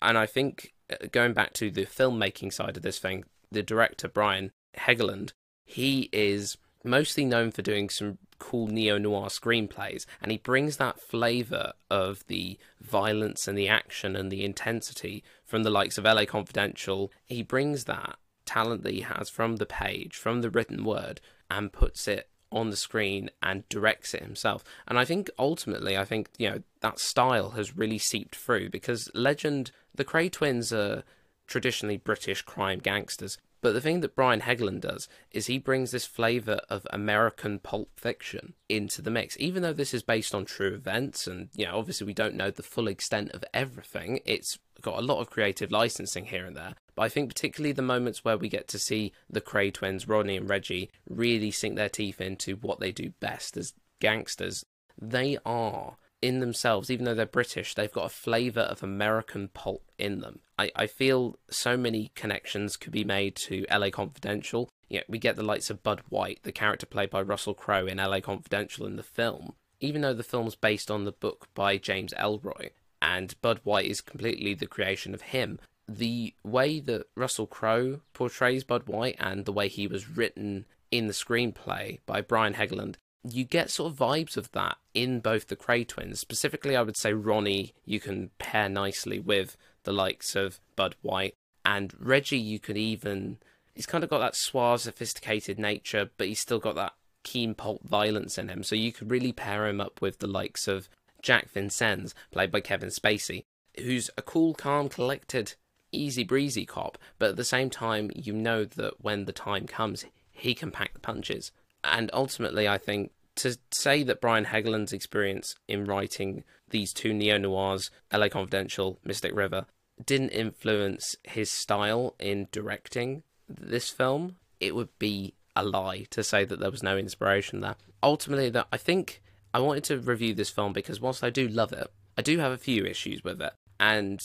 and 0.00 0.18
I 0.18 0.26
think 0.26 0.72
uh, 0.90 1.06
going 1.10 1.32
back 1.32 1.52
to 1.54 1.70
the 1.70 1.86
filmmaking 1.86 2.52
side 2.52 2.76
of 2.76 2.82
this 2.82 2.98
thing, 2.98 3.24
the 3.50 3.62
director, 3.62 4.08
Brian 4.08 4.52
Helgeland, 4.76 5.32
he 5.64 6.08
is 6.12 6.56
mostly 6.84 7.24
known 7.24 7.50
for 7.50 7.62
doing 7.62 7.88
some 7.88 8.18
cool 8.42 8.66
neo 8.66 8.98
noir 8.98 9.28
screenplays, 9.28 10.04
and 10.20 10.32
he 10.32 10.36
brings 10.36 10.76
that 10.76 11.00
flavour 11.00 11.72
of 11.88 12.26
the 12.26 12.58
violence 12.80 13.46
and 13.46 13.56
the 13.56 13.68
action 13.68 14.16
and 14.16 14.32
the 14.32 14.44
intensity 14.44 15.22
from 15.44 15.62
the 15.62 15.70
likes 15.70 15.96
of 15.96 16.04
LA 16.04 16.24
Confidential. 16.24 17.12
He 17.24 17.42
brings 17.42 17.84
that 17.84 18.16
talent 18.44 18.82
that 18.82 18.94
he 18.94 19.02
has 19.02 19.30
from 19.30 19.56
the 19.56 19.66
page, 19.66 20.16
from 20.16 20.40
the 20.40 20.50
written 20.50 20.84
word, 20.84 21.20
and 21.48 21.72
puts 21.72 22.08
it 22.08 22.28
on 22.50 22.70
the 22.70 22.76
screen 22.76 23.30
and 23.40 23.66
directs 23.68 24.12
it 24.12 24.22
himself. 24.22 24.64
And 24.88 24.98
I 24.98 25.04
think 25.04 25.30
ultimately, 25.38 25.96
I 25.96 26.04
think, 26.04 26.28
you 26.36 26.50
know, 26.50 26.62
that 26.80 26.98
style 26.98 27.50
has 27.50 27.76
really 27.76 27.98
seeped 27.98 28.34
through 28.34 28.70
because 28.70 29.08
Legend, 29.14 29.70
the 29.94 30.04
Kray 30.04 30.30
twins 30.30 30.72
are 30.72 31.04
traditionally 31.46 31.96
British 31.96 32.42
crime 32.42 32.80
gangsters. 32.80 33.38
But 33.62 33.74
the 33.74 33.80
thing 33.80 34.00
that 34.00 34.16
Brian 34.16 34.40
Helgeland 34.40 34.80
does 34.80 35.08
is 35.30 35.46
he 35.46 35.58
brings 35.58 35.92
this 35.92 36.04
flavour 36.04 36.60
of 36.68 36.86
American 36.90 37.60
pulp 37.60 37.90
fiction 37.96 38.54
into 38.68 39.00
the 39.00 39.10
mix. 39.10 39.36
Even 39.38 39.62
though 39.62 39.72
this 39.72 39.94
is 39.94 40.02
based 40.02 40.34
on 40.34 40.44
true 40.44 40.74
events, 40.74 41.28
and 41.28 41.48
you 41.54 41.64
know, 41.64 41.78
obviously 41.78 42.06
we 42.06 42.12
don't 42.12 42.34
know 42.34 42.50
the 42.50 42.64
full 42.64 42.88
extent 42.88 43.30
of 43.30 43.44
everything, 43.54 44.18
it's 44.24 44.58
got 44.82 44.98
a 44.98 45.06
lot 45.06 45.20
of 45.20 45.30
creative 45.30 45.70
licensing 45.70 46.26
here 46.26 46.44
and 46.44 46.56
there. 46.56 46.74
But 46.96 47.02
I 47.02 47.08
think 47.08 47.28
particularly 47.28 47.72
the 47.72 47.82
moments 47.82 48.24
where 48.24 48.36
we 48.36 48.48
get 48.48 48.66
to 48.68 48.80
see 48.80 49.12
the 49.30 49.40
Kray 49.40 49.72
twins, 49.72 50.08
Ronnie 50.08 50.36
and 50.36 50.50
Reggie, 50.50 50.90
really 51.08 51.52
sink 51.52 51.76
their 51.76 51.88
teeth 51.88 52.20
into 52.20 52.56
what 52.56 52.80
they 52.80 52.90
do 52.90 53.10
best 53.20 53.56
as 53.56 53.74
gangsters. 54.00 54.66
They 55.00 55.38
are 55.46 55.96
in 56.22 56.38
themselves, 56.38 56.90
even 56.90 57.04
though 57.04 57.14
they're 57.14 57.26
British, 57.26 57.74
they've 57.74 57.92
got 57.92 58.06
a 58.06 58.08
flavour 58.08 58.60
of 58.60 58.82
American 58.82 59.48
pulp 59.48 59.90
in 59.98 60.20
them. 60.20 60.38
I, 60.58 60.70
I 60.76 60.86
feel 60.86 61.36
so 61.50 61.76
many 61.76 62.12
connections 62.14 62.76
could 62.76 62.92
be 62.92 63.04
made 63.04 63.34
to 63.48 63.66
LA 63.70 63.90
Confidential. 63.90 64.70
You 64.88 64.98
know, 64.98 65.04
we 65.08 65.18
get 65.18 65.36
the 65.36 65.42
likes 65.42 65.68
of 65.68 65.82
Bud 65.82 66.02
White, 66.08 66.38
the 66.44 66.52
character 66.52 66.86
played 66.86 67.10
by 67.10 67.20
Russell 67.20 67.54
Crowe 67.54 67.86
in 67.86 67.98
LA 67.98 68.20
Confidential 68.20 68.86
in 68.86 68.96
the 68.96 69.02
film. 69.02 69.54
Even 69.80 70.02
though 70.02 70.14
the 70.14 70.22
film's 70.22 70.54
based 70.54 70.90
on 70.90 71.04
the 71.04 71.12
book 71.12 71.48
by 71.54 71.76
James 71.76 72.14
Ellroy, 72.16 72.70
and 73.02 73.34
Bud 73.42 73.60
White 73.64 73.86
is 73.86 74.00
completely 74.00 74.54
the 74.54 74.66
creation 74.68 75.12
of 75.12 75.22
him, 75.22 75.58
the 75.88 76.34
way 76.44 76.78
that 76.78 77.08
Russell 77.16 77.48
Crowe 77.48 78.00
portrays 78.12 78.62
Bud 78.62 78.84
White 78.86 79.16
and 79.18 79.44
the 79.44 79.52
way 79.52 79.66
he 79.66 79.88
was 79.88 80.08
written 80.08 80.66
in 80.92 81.08
the 81.08 81.12
screenplay 81.12 81.98
by 82.06 82.20
Brian 82.20 82.54
Helgeland 82.54 82.94
you 83.24 83.44
get 83.44 83.70
sort 83.70 83.92
of 83.92 83.98
vibes 83.98 84.36
of 84.36 84.50
that 84.52 84.78
in 84.94 85.20
both 85.20 85.48
the 85.48 85.56
Kray 85.56 85.86
twins. 85.86 86.20
Specifically, 86.20 86.76
I 86.76 86.82
would 86.82 86.96
say 86.96 87.12
Ronnie 87.12 87.72
you 87.84 88.00
can 88.00 88.30
pair 88.38 88.68
nicely 88.68 89.18
with 89.18 89.56
the 89.84 89.92
likes 89.92 90.34
of 90.34 90.60
Bud 90.76 90.96
White. 91.02 91.34
And 91.64 91.94
Reggie, 91.98 92.38
you 92.38 92.58
could 92.58 92.76
even. 92.76 93.38
He's 93.74 93.86
kind 93.86 94.04
of 94.04 94.10
got 94.10 94.18
that 94.18 94.36
suave, 94.36 94.82
sophisticated 94.82 95.58
nature, 95.58 96.10
but 96.18 96.26
he's 96.26 96.40
still 96.40 96.58
got 96.58 96.74
that 96.74 96.92
keen 97.22 97.54
pulp 97.54 97.82
violence 97.84 98.36
in 98.36 98.48
him. 98.48 98.62
So 98.62 98.74
you 98.74 98.92
could 98.92 99.10
really 99.10 99.32
pair 99.32 99.66
him 99.66 99.80
up 99.80 100.02
with 100.02 100.18
the 100.18 100.26
likes 100.26 100.68
of 100.68 100.88
Jack 101.22 101.50
Vincennes, 101.50 102.14
played 102.32 102.50
by 102.50 102.60
Kevin 102.60 102.90
Spacey, 102.90 103.44
who's 103.78 104.10
a 104.18 104.22
cool, 104.22 104.52
calm, 104.54 104.88
collected, 104.88 105.54
easy 105.92 106.24
breezy 106.24 106.66
cop, 106.66 106.98
but 107.18 107.30
at 107.30 107.36
the 107.36 107.44
same 107.44 107.70
time, 107.70 108.10
you 108.14 108.32
know 108.32 108.64
that 108.64 109.00
when 109.00 109.24
the 109.24 109.32
time 109.32 109.66
comes, 109.66 110.04
he 110.32 110.54
can 110.54 110.70
pack 110.70 110.92
the 110.92 111.00
punches 111.00 111.52
and 111.84 112.10
ultimately, 112.12 112.68
I 112.68 112.78
think 112.78 113.12
to 113.36 113.56
say 113.70 114.02
that 114.02 114.20
Brian 114.20 114.44
Helgeland's 114.44 114.92
experience 114.92 115.56
in 115.68 115.84
writing 115.84 116.44
these 116.68 116.92
two 116.92 117.12
neo 117.12 117.38
noirs, 117.38 117.90
LA 118.12 118.28
Confidential, 118.28 118.98
Mystic 119.04 119.34
River, 119.34 119.66
didn't 120.04 120.30
influence 120.30 121.16
his 121.24 121.50
style 121.50 122.14
in 122.18 122.48
directing 122.50 123.22
this 123.48 123.88
film, 123.88 124.36
it 124.60 124.74
would 124.74 124.96
be 124.98 125.34
a 125.54 125.64
lie 125.64 126.06
to 126.10 126.24
say 126.24 126.44
that 126.44 126.60
there 126.60 126.70
was 126.70 126.82
no 126.82 126.96
inspiration 126.96 127.60
there. 127.60 127.76
Ultimately, 128.02 128.50
that 128.50 128.68
I 128.72 128.76
think 128.76 129.22
I 129.52 129.60
wanted 129.60 129.84
to 129.84 129.98
review 129.98 130.34
this 130.34 130.50
film 130.50 130.72
because 130.72 131.00
whilst 131.00 131.22
I 131.22 131.30
do 131.30 131.46
love 131.48 131.72
it, 131.72 131.88
I 132.16 132.22
do 132.22 132.38
have 132.38 132.52
a 132.52 132.58
few 132.58 132.84
issues 132.84 133.22
with 133.24 133.40
it, 133.40 133.52
and 133.78 134.20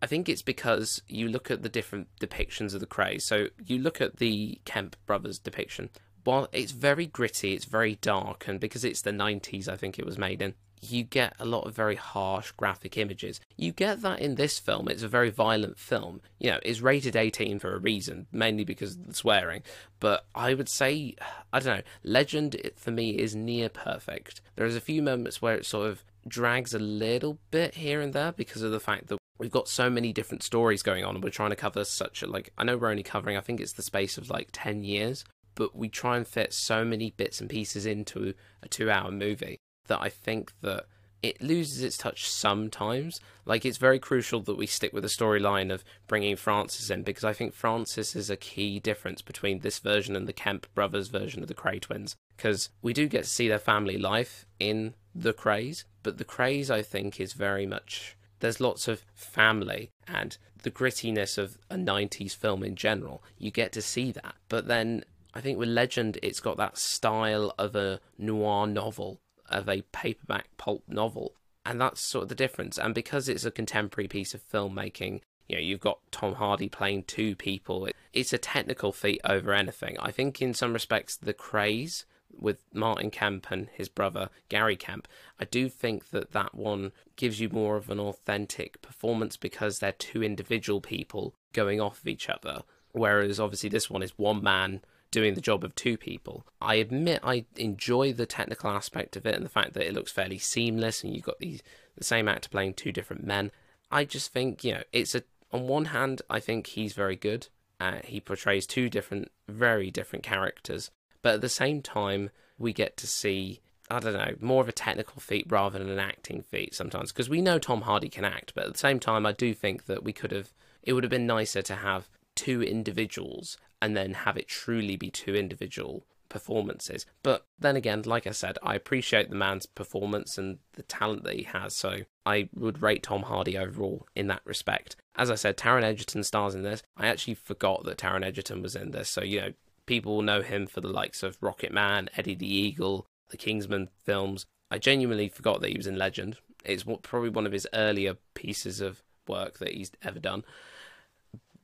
I 0.00 0.06
think 0.06 0.28
it's 0.28 0.42
because 0.42 1.02
you 1.06 1.28
look 1.28 1.50
at 1.50 1.62
the 1.62 1.68
different 1.68 2.08
depictions 2.20 2.74
of 2.74 2.80
the 2.80 2.86
Krays. 2.86 3.22
So 3.22 3.48
you 3.64 3.78
look 3.78 4.00
at 4.00 4.16
the 4.16 4.60
Kemp 4.64 4.96
brothers 5.06 5.38
depiction, 5.38 5.90
while 6.24 6.48
it's 6.52 6.72
very 6.72 7.06
gritty, 7.06 7.54
it's 7.54 7.64
very 7.64 7.96
dark, 7.96 8.46
and 8.48 8.60
because 8.60 8.84
it's 8.84 9.02
the 9.02 9.10
90s, 9.10 9.68
I 9.68 9.76
think 9.76 9.98
it 9.98 10.06
was 10.06 10.18
made 10.18 10.42
in, 10.42 10.54
you 10.82 11.04
get 11.04 11.34
a 11.38 11.44
lot 11.44 11.66
of 11.66 11.74
very 11.74 11.94
harsh 11.94 12.50
graphic 12.52 12.98
images. 12.98 13.40
You 13.56 13.70
get 13.70 14.02
that 14.02 14.18
in 14.18 14.34
this 14.34 14.58
film. 14.58 14.88
It's 14.88 15.04
a 15.04 15.08
very 15.08 15.30
violent 15.30 15.78
film. 15.78 16.20
You 16.40 16.50
know, 16.50 16.58
it's 16.62 16.80
rated 16.80 17.14
18 17.14 17.60
for 17.60 17.74
a 17.74 17.78
reason, 17.78 18.26
mainly 18.32 18.64
because 18.64 18.96
of 18.96 19.06
the 19.06 19.14
swearing. 19.14 19.62
But 20.00 20.26
I 20.34 20.54
would 20.54 20.68
say, 20.68 21.14
I 21.52 21.60
don't 21.60 21.76
know, 21.76 21.82
Legend 22.02 22.60
for 22.76 22.90
me 22.90 23.10
is 23.10 23.36
near 23.36 23.68
perfect. 23.68 24.40
There's 24.56 24.74
a 24.74 24.80
few 24.80 25.02
moments 25.02 25.40
where 25.40 25.54
it 25.54 25.66
sort 25.66 25.88
of 25.88 26.04
drags 26.26 26.74
a 26.74 26.80
little 26.80 27.38
bit 27.50 27.76
here 27.76 28.00
and 28.00 28.12
there 28.12 28.32
because 28.32 28.62
of 28.62 28.72
the 28.72 28.80
fact 28.80 29.06
that 29.08 29.18
we've 29.38 29.50
got 29.50 29.68
so 29.68 29.88
many 29.88 30.12
different 30.12 30.42
stories 30.42 30.82
going 30.82 31.04
on 31.04 31.14
and 31.14 31.24
we're 31.24 31.30
trying 31.30 31.50
to 31.50 31.56
cover 31.56 31.84
such 31.84 32.22
a 32.22 32.26
like 32.28 32.52
I 32.56 32.62
know 32.62 32.76
we're 32.76 32.90
only 32.90 33.02
covering 33.02 33.36
I 33.36 33.40
think 33.40 33.60
it's 33.60 33.72
the 33.72 33.82
space 33.82 34.16
of 34.16 34.30
like 34.30 34.50
10 34.52 34.84
years 34.84 35.24
but 35.54 35.76
we 35.76 35.88
try 35.88 36.16
and 36.16 36.26
fit 36.26 36.52
so 36.52 36.84
many 36.84 37.10
bits 37.10 37.40
and 37.40 37.50
pieces 37.50 37.86
into 37.86 38.34
a 38.62 38.68
two 38.68 38.90
hour 38.90 39.10
movie 39.10 39.58
that 39.86 40.00
I 40.00 40.08
think 40.08 40.52
that 40.62 40.86
it 41.22 41.40
loses 41.40 41.82
its 41.82 41.96
touch 41.96 42.28
sometimes. 42.28 43.20
Like, 43.44 43.64
it's 43.64 43.78
very 43.78 43.98
crucial 43.98 44.40
that 44.40 44.56
we 44.56 44.66
stick 44.66 44.92
with 44.92 45.04
the 45.04 45.08
storyline 45.08 45.72
of 45.72 45.84
bringing 46.08 46.36
Frances 46.36 46.90
in 46.90 47.04
because 47.04 47.24
I 47.24 47.32
think 47.32 47.54
Frances 47.54 48.16
is 48.16 48.28
a 48.28 48.36
key 48.36 48.80
difference 48.80 49.22
between 49.22 49.60
this 49.60 49.78
version 49.78 50.16
and 50.16 50.26
the 50.26 50.32
Kemp 50.32 50.66
brothers 50.74 51.08
version 51.08 51.42
of 51.42 51.48
the 51.48 51.54
Kray 51.54 51.80
twins. 51.80 52.16
Because 52.36 52.70
we 52.82 52.92
do 52.92 53.06
get 53.06 53.24
to 53.24 53.30
see 53.30 53.48
their 53.48 53.58
family 53.58 53.96
life 53.96 54.46
in 54.58 54.94
the 55.14 55.32
Krays, 55.32 55.84
but 56.02 56.18
the 56.18 56.24
Krays, 56.24 56.70
I 56.70 56.82
think, 56.82 57.20
is 57.20 57.34
very 57.34 57.66
much. 57.66 58.16
There's 58.40 58.60
lots 58.60 58.88
of 58.88 59.04
family 59.14 59.90
and 60.08 60.36
the 60.62 60.70
grittiness 60.70 61.38
of 61.38 61.58
a 61.70 61.76
90s 61.76 62.34
film 62.34 62.64
in 62.64 62.74
general. 62.74 63.22
You 63.38 63.52
get 63.52 63.70
to 63.72 63.82
see 63.82 64.10
that. 64.12 64.34
But 64.48 64.66
then 64.66 65.04
I 65.34 65.40
think 65.40 65.58
with 65.58 65.68
Legend, 65.68 66.18
it's 66.22 66.40
got 66.40 66.56
that 66.58 66.76
style 66.76 67.54
of 67.58 67.74
a 67.74 68.00
noir 68.18 68.66
novel, 68.66 69.20
of 69.48 69.68
a 69.68 69.82
paperback 69.92 70.48
pulp 70.56 70.84
novel, 70.88 71.34
and 71.64 71.80
that's 71.80 72.00
sort 72.00 72.24
of 72.24 72.28
the 72.28 72.34
difference. 72.34 72.78
And 72.78 72.94
because 72.94 73.28
it's 73.28 73.44
a 73.44 73.50
contemporary 73.50 74.08
piece 74.08 74.34
of 74.34 74.46
filmmaking, 74.48 75.20
you 75.48 75.56
know, 75.56 75.62
you've 75.62 75.80
got 75.80 75.98
Tom 76.10 76.34
Hardy 76.34 76.68
playing 76.68 77.04
two 77.04 77.34
people. 77.36 77.88
It's 78.12 78.32
a 78.32 78.38
technical 78.38 78.92
feat 78.92 79.20
over 79.24 79.52
anything. 79.52 79.96
I 80.00 80.10
think 80.10 80.40
in 80.40 80.54
some 80.54 80.72
respects, 80.72 81.16
the 81.16 81.34
Krays 81.34 82.04
with 82.30 82.64
Martin 82.72 83.10
Kemp 83.10 83.50
and 83.50 83.68
his 83.72 83.88
brother 83.88 84.30
Gary 84.48 84.76
Kemp, 84.76 85.06
I 85.38 85.44
do 85.44 85.68
think 85.68 86.10
that 86.10 86.32
that 86.32 86.54
one 86.54 86.92
gives 87.16 87.40
you 87.40 87.48
more 87.50 87.76
of 87.76 87.90
an 87.90 88.00
authentic 88.00 88.80
performance 88.80 89.36
because 89.36 89.78
they're 89.78 89.92
two 89.92 90.22
individual 90.22 90.80
people 90.80 91.34
going 91.52 91.80
off 91.80 92.00
of 92.00 92.08
each 92.08 92.28
other. 92.28 92.62
Whereas 92.92 93.40
obviously 93.40 93.68
this 93.68 93.90
one 93.90 94.02
is 94.02 94.18
one 94.18 94.42
man 94.42 94.82
doing 95.12 95.34
the 95.34 95.40
job 95.40 95.62
of 95.62 95.76
two 95.76 95.96
people. 95.96 96.44
I 96.60 96.74
admit 96.76 97.20
I 97.22 97.44
enjoy 97.56 98.12
the 98.12 98.26
technical 98.26 98.70
aspect 98.70 99.14
of 99.14 99.24
it 99.24 99.36
and 99.36 99.44
the 99.44 99.50
fact 99.50 99.74
that 99.74 99.86
it 99.86 99.94
looks 99.94 100.10
fairly 100.10 100.38
seamless 100.38 101.04
and 101.04 101.14
you've 101.14 101.24
got 101.24 101.38
these 101.38 101.62
the 101.96 102.02
same 102.02 102.26
actor 102.26 102.48
playing 102.48 102.74
two 102.74 102.90
different 102.90 103.24
men. 103.24 103.52
I 103.90 104.04
just 104.04 104.32
think, 104.32 104.64
you 104.64 104.72
know, 104.72 104.82
it's 104.92 105.14
a 105.14 105.22
on 105.52 105.68
one 105.68 105.86
hand, 105.86 106.22
I 106.30 106.40
think 106.40 106.68
he's 106.68 106.94
very 106.94 107.14
good. 107.14 107.48
Uh, 107.78 107.98
he 108.04 108.20
portrays 108.20 108.66
two 108.66 108.88
different, 108.88 109.30
very 109.46 109.90
different 109.90 110.24
characters, 110.24 110.90
but 111.20 111.34
at 111.34 111.40
the 111.42 111.48
same 111.48 111.82
time, 111.82 112.30
we 112.58 112.72
get 112.72 112.96
to 112.96 113.06
see 113.06 113.60
I 113.90 113.98
don't 113.98 114.14
know, 114.14 114.34
more 114.40 114.62
of 114.62 114.68
a 114.68 114.72
technical 114.72 115.20
feat 115.20 115.46
rather 115.50 115.78
than 115.78 115.90
an 115.90 115.98
acting 115.98 116.42
feat 116.42 116.74
sometimes. 116.74 117.12
Because 117.12 117.28
we 117.28 117.42
know 117.42 117.58
Tom 117.58 117.82
Hardy 117.82 118.08
can 118.08 118.24
act, 118.24 118.54
but 118.54 118.64
at 118.64 118.72
the 118.72 118.78
same 118.78 118.98
time, 118.98 119.26
I 119.26 119.32
do 119.32 119.52
think 119.52 119.84
that 119.84 120.02
we 120.02 120.14
could 120.14 120.30
have, 120.30 120.54
it 120.82 120.94
would 120.94 121.04
have 121.04 121.10
been 121.10 121.26
nicer 121.26 121.60
to 121.60 121.76
have 121.76 122.08
two 122.34 122.62
individuals 122.62 123.58
and 123.82 123.96
then 123.96 124.14
have 124.14 124.36
it 124.36 124.46
truly 124.46 124.96
be 124.96 125.10
two 125.10 125.34
individual 125.34 126.06
performances. 126.28 127.04
But 127.24 127.44
then 127.58 127.74
again, 127.74 128.02
like 128.06 128.28
I 128.28 128.30
said, 128.30 128.56
I 128.62 128.76
appreciate 128.76 129.28
the 129.28 129.34
man's 129.34 129.66
performance 129.66 130.38
and 130.38 130.58
the 130.74 130.84
talent 130.84 131.24
that 131.24 131.34
he 131.34 131.42
has, 131.42 131.74
so 131.74 132.02
I 132.24 132.48
would 132.54 132.80
rate 132.80 133.02
Tom 133.02 133.22
Hardy 133.22 133.58
overall 133.58 134.06
in 134.14 134.28
that 134.28 134.40
respect. 134.44 134.94
As 135.16 135.32
I 135.32 135.34
said, 135.34 135.56
Taron 135.56 135.82
Egerton 135.82 136.22
stars 136.22 136.54
in 136.54 136.62
this. 136.62 136.84
I 136.96 137.08
actually 137.08 137.34
forgot 137.34 137.84
that 137.84 137.98
Taron 137.98 138.24
Egerton 138.24 138.62
was 138.62 138.76
in 138.76 138.92
this, 138.92 139.10
so 139.10 139.22
you 139.22 139.40
know, 139.40 139.52
people 139.84 140.14
will 140.14 140.22
know 140.22 140.42
him 140.42 140.68
for 140.68 140.80
the 140.80 140.88
likes 140.88 141.24
of 141.24 141.36
Rocket 141.40 141.72
Man, 141.72 142.08
Eddie 142.16 142.36
the 142.36 142.46
Eagle, 142.46 143.06
the 143.30 143.36
Kingsman 143.36 143.88
films. 144.04 144.46
I 144.70 144.78
genuinely 144.78 145.28
forgot 145.28 145.60
that 145.60 145.70
he 145.70 145.76
was 145.76 145.88
in 145.88 145.98
Legend. 145.98 146.36
It's 146.64 146.84
probably 147.02 147.30
one 147.30 147.46
of 147.46 147.52
his 147.52 147.66
earlier 147.74 148.14
pieces 148.34 148.80
of 148.80 149.02
work 149.26 149.58
that 149.58 149.72
he's 149.74 149.90
ever 150.04 150.20
done 150.20 150.44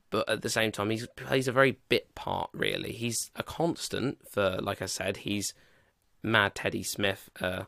but 0.09 0.27
at 0.29 0.41
the 0.41 0.49
same 0.49 0.71
time, 0.71 0.89
he 0.89 1.01
plays 1.15 1.47
a 1.47 1.51
very 1.51 1.77
bit 1.89 2.13
part. 2.15 2.49
Really, 2.53 2.91
he's 2.91 3.31
a 3.35 3.43
constant 3.43 4.17
for, 4.29 4.57
like 4.61 4.81
I 4.81 4.87
said, 4.87 5.17
he's 5.17 5.53
Mad 6.23 6.55
Teddy 6.55 6.83
Smith, 6.83 7.29
uh, 7.41 7.63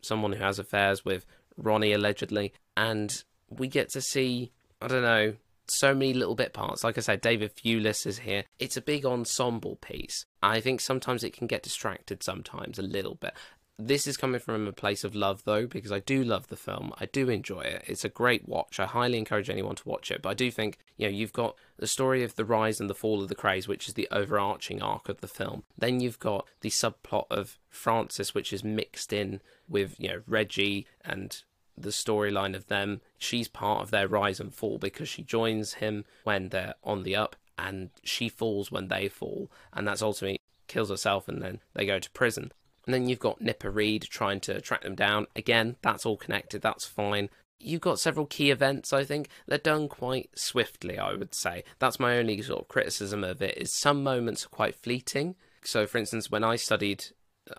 someone 0.00 0.32
who 0.32 0.42
has 0.42 0.58
affairs 0.58 1.04
with 1.04 1.24
Ronnie 1.56 1.92
allegedly, 1.92 2.52
and 2.76 3.22
we 3.48 3.68
get 3.68 3.90
to 3.90 4.00
see, 4.00 4.52
I 4.80 4.88
don't 4.88 5.02
know, 5.02 5.34
so 5.68 5.94
many 5.94 6.12
little 6.12 6.34
bit 6.34 6.52
parts. 6.52 6.84
Like 6.84 6.98
I 6.98 7.00
said, 7.00 7.20
David 7.20 7.56
Thewlis 7.56 8.06
is 8.06 8.20
here. 8.20 8.44
It's 8.58 8.76
a 8.76 8.82
big 8.82 9.06
ensemble 9.06 9.76
piece. 9.76 10.26
I 10.42 10.60
think 10.60 10.80
sometimes 10.80 11.24
it 11.24 11.32
can 11.32 11.46
get 11.46 11.62
distracted 11.62 12.22
sometimes 12.22 12.78
a 12.78 12.82
little 12.82 13.14
bit. 13.14 13.32
This 13.78 14.06
is 14.06 14.16
coming 14.16 14.38
from 14.38 14.68
a 14.68 14.72
place 14.72 15.02
of 15.02 15.14
love, 15.14 15.42
though, 15.44 15.66
because 15.66 15.90
I 15.90 15.98
do 15.98 16.22
love 16.22 16.48
the 16.48 16.56
film. 16.56 16.92
I 17.00 17.06
do 17.06 17.28
enjoy 17.28 17.62
it. 17.62 17.84
It's 17.86 18.04
a 18.04 18.08
great 18.08 18.48
watch. 18.48 18.78
I 18.78 18.84
highly 18.84 19.18
encourage 19.18 19.50
anyone 19.50 19.74
to 19.76 19.88
watch 19.88 20.10
it. 20.10 20.22
But 20.22 20.28
I 20.30 20.34
do 20.34 20.50
think, 20.50 20.78
you 20.96 21.06
know, 21.06 21.12
you've 21.12 21.32
got 21.32 21.56
the 21.78 21.86
story 21.86 22.22
of 22.22 22.36
the 22.36 22.44
rise 22.44 22.80
and 22.80 22.88
the 22.88 22.94
fall 22.94 23.22
of 23.22 23.28
the 23.28 23.34
Krays 23.34 23.66
which 23.66 23.88
is 23.88 23.94
the 23.94 24.08
overarching 24.12 24.82
arc 24.82 25.08
of 25.08 25.20
the 25.20 25.28
film. 25.28 25.64
Then 25.76 26.00
you've 26.00 26.18
got 26.18 26.46
the 26.60 26.70
subplot 26.70 27.26
of 27.30 27.58
Frances 27.70 28.34
which 28.34 28.52
is 28.52 28.62
mixed 28.62 29.12
in 29.12 29.40
with, 29.68 29.98
you 29.98 30.08
know, 30.08 30.22
Reggie 30.26 30.86
and 31.04 31.42
the 31.76 31.90
storyline 31.90 32.54
of 32.54 32.68
them. 32.68 33.00
She's 33.18 33.48
part 33.48 33.82
of 33.82 33.90
their 33.90 34.06
rise 34.06 34.38
and 34.38 34.54
fall 34.54 34.78
because 34.78 35.08
she 35.08 35.22
joins 35.22 35.74
him 35.74 36.04
when 36.24 36.50
they're 36.50 36.74
on 36.84 37.02
the 37.02 37.16
up 37.16 37.36
and 37.58 37.90
she 38.04 38.28
falls 38.28 38.70
when 38.70 38.88
they 38.88 39.08
fall. 39.08 39.50
And 39.72 39.88
that's 39.88 40.02
ultimately 40.02 40.38
kills 40.68 40.90
herself 40.90 41.26
and 41.26 41.42
then 41.42 41.60
they 41.74 41.84
go 41.84 41.98
to 41.98 42.10
prison. 42.10 42.52
And 42.86 42.94
then 42.94 43.08
you've 43.08 43.18
got 43.18 43.40
Nipper 43.40 43.70
Read 43.70 44.02
trying 44.02 44.40
to 44.40 44.60
track 44.60 44.82
them 44.82 44.94
down. 44.94 45.26
Again, 45.36 45.76
that's 45.82 46.04
all 46.04 46.16
connected, 46.16 46.62
that's 46.62 46.84
fine. 46.84 47.28
You've 47.60 47.80
got 47.80 48.00
several 48.00 48.26
key 48.26 48.50
events, 48.50 48.92
I 48.92 49.04
think. 49.04 49.28
They're 49.46 49.58
done 49.58 49.88
quite 49.88 50.30
swiftly, 50.34 50.98
I 50.98 51.14
would 51.14 51.32
say. 51.32 51.62
That's 51.78 52.00
my 52.00 52.18
only 52.18 52.42
sort 52.42 52.62
of 52.62 52.68
criticism 52.68 53.22
of 53.22 53.40
it, 53.40 53.56
is 53.56 53.72
some 53.72 54.02
moments 54.02 54.44
are 54.44 54.48
quite 54.48 54.74
fleeting. 54.74 55.36
So, 55.64 55.86
for 55.86 55.98
instance, 55.98 56.28
when 56.28 56.42
I 56.42 56.56
studied, 56.56 57.04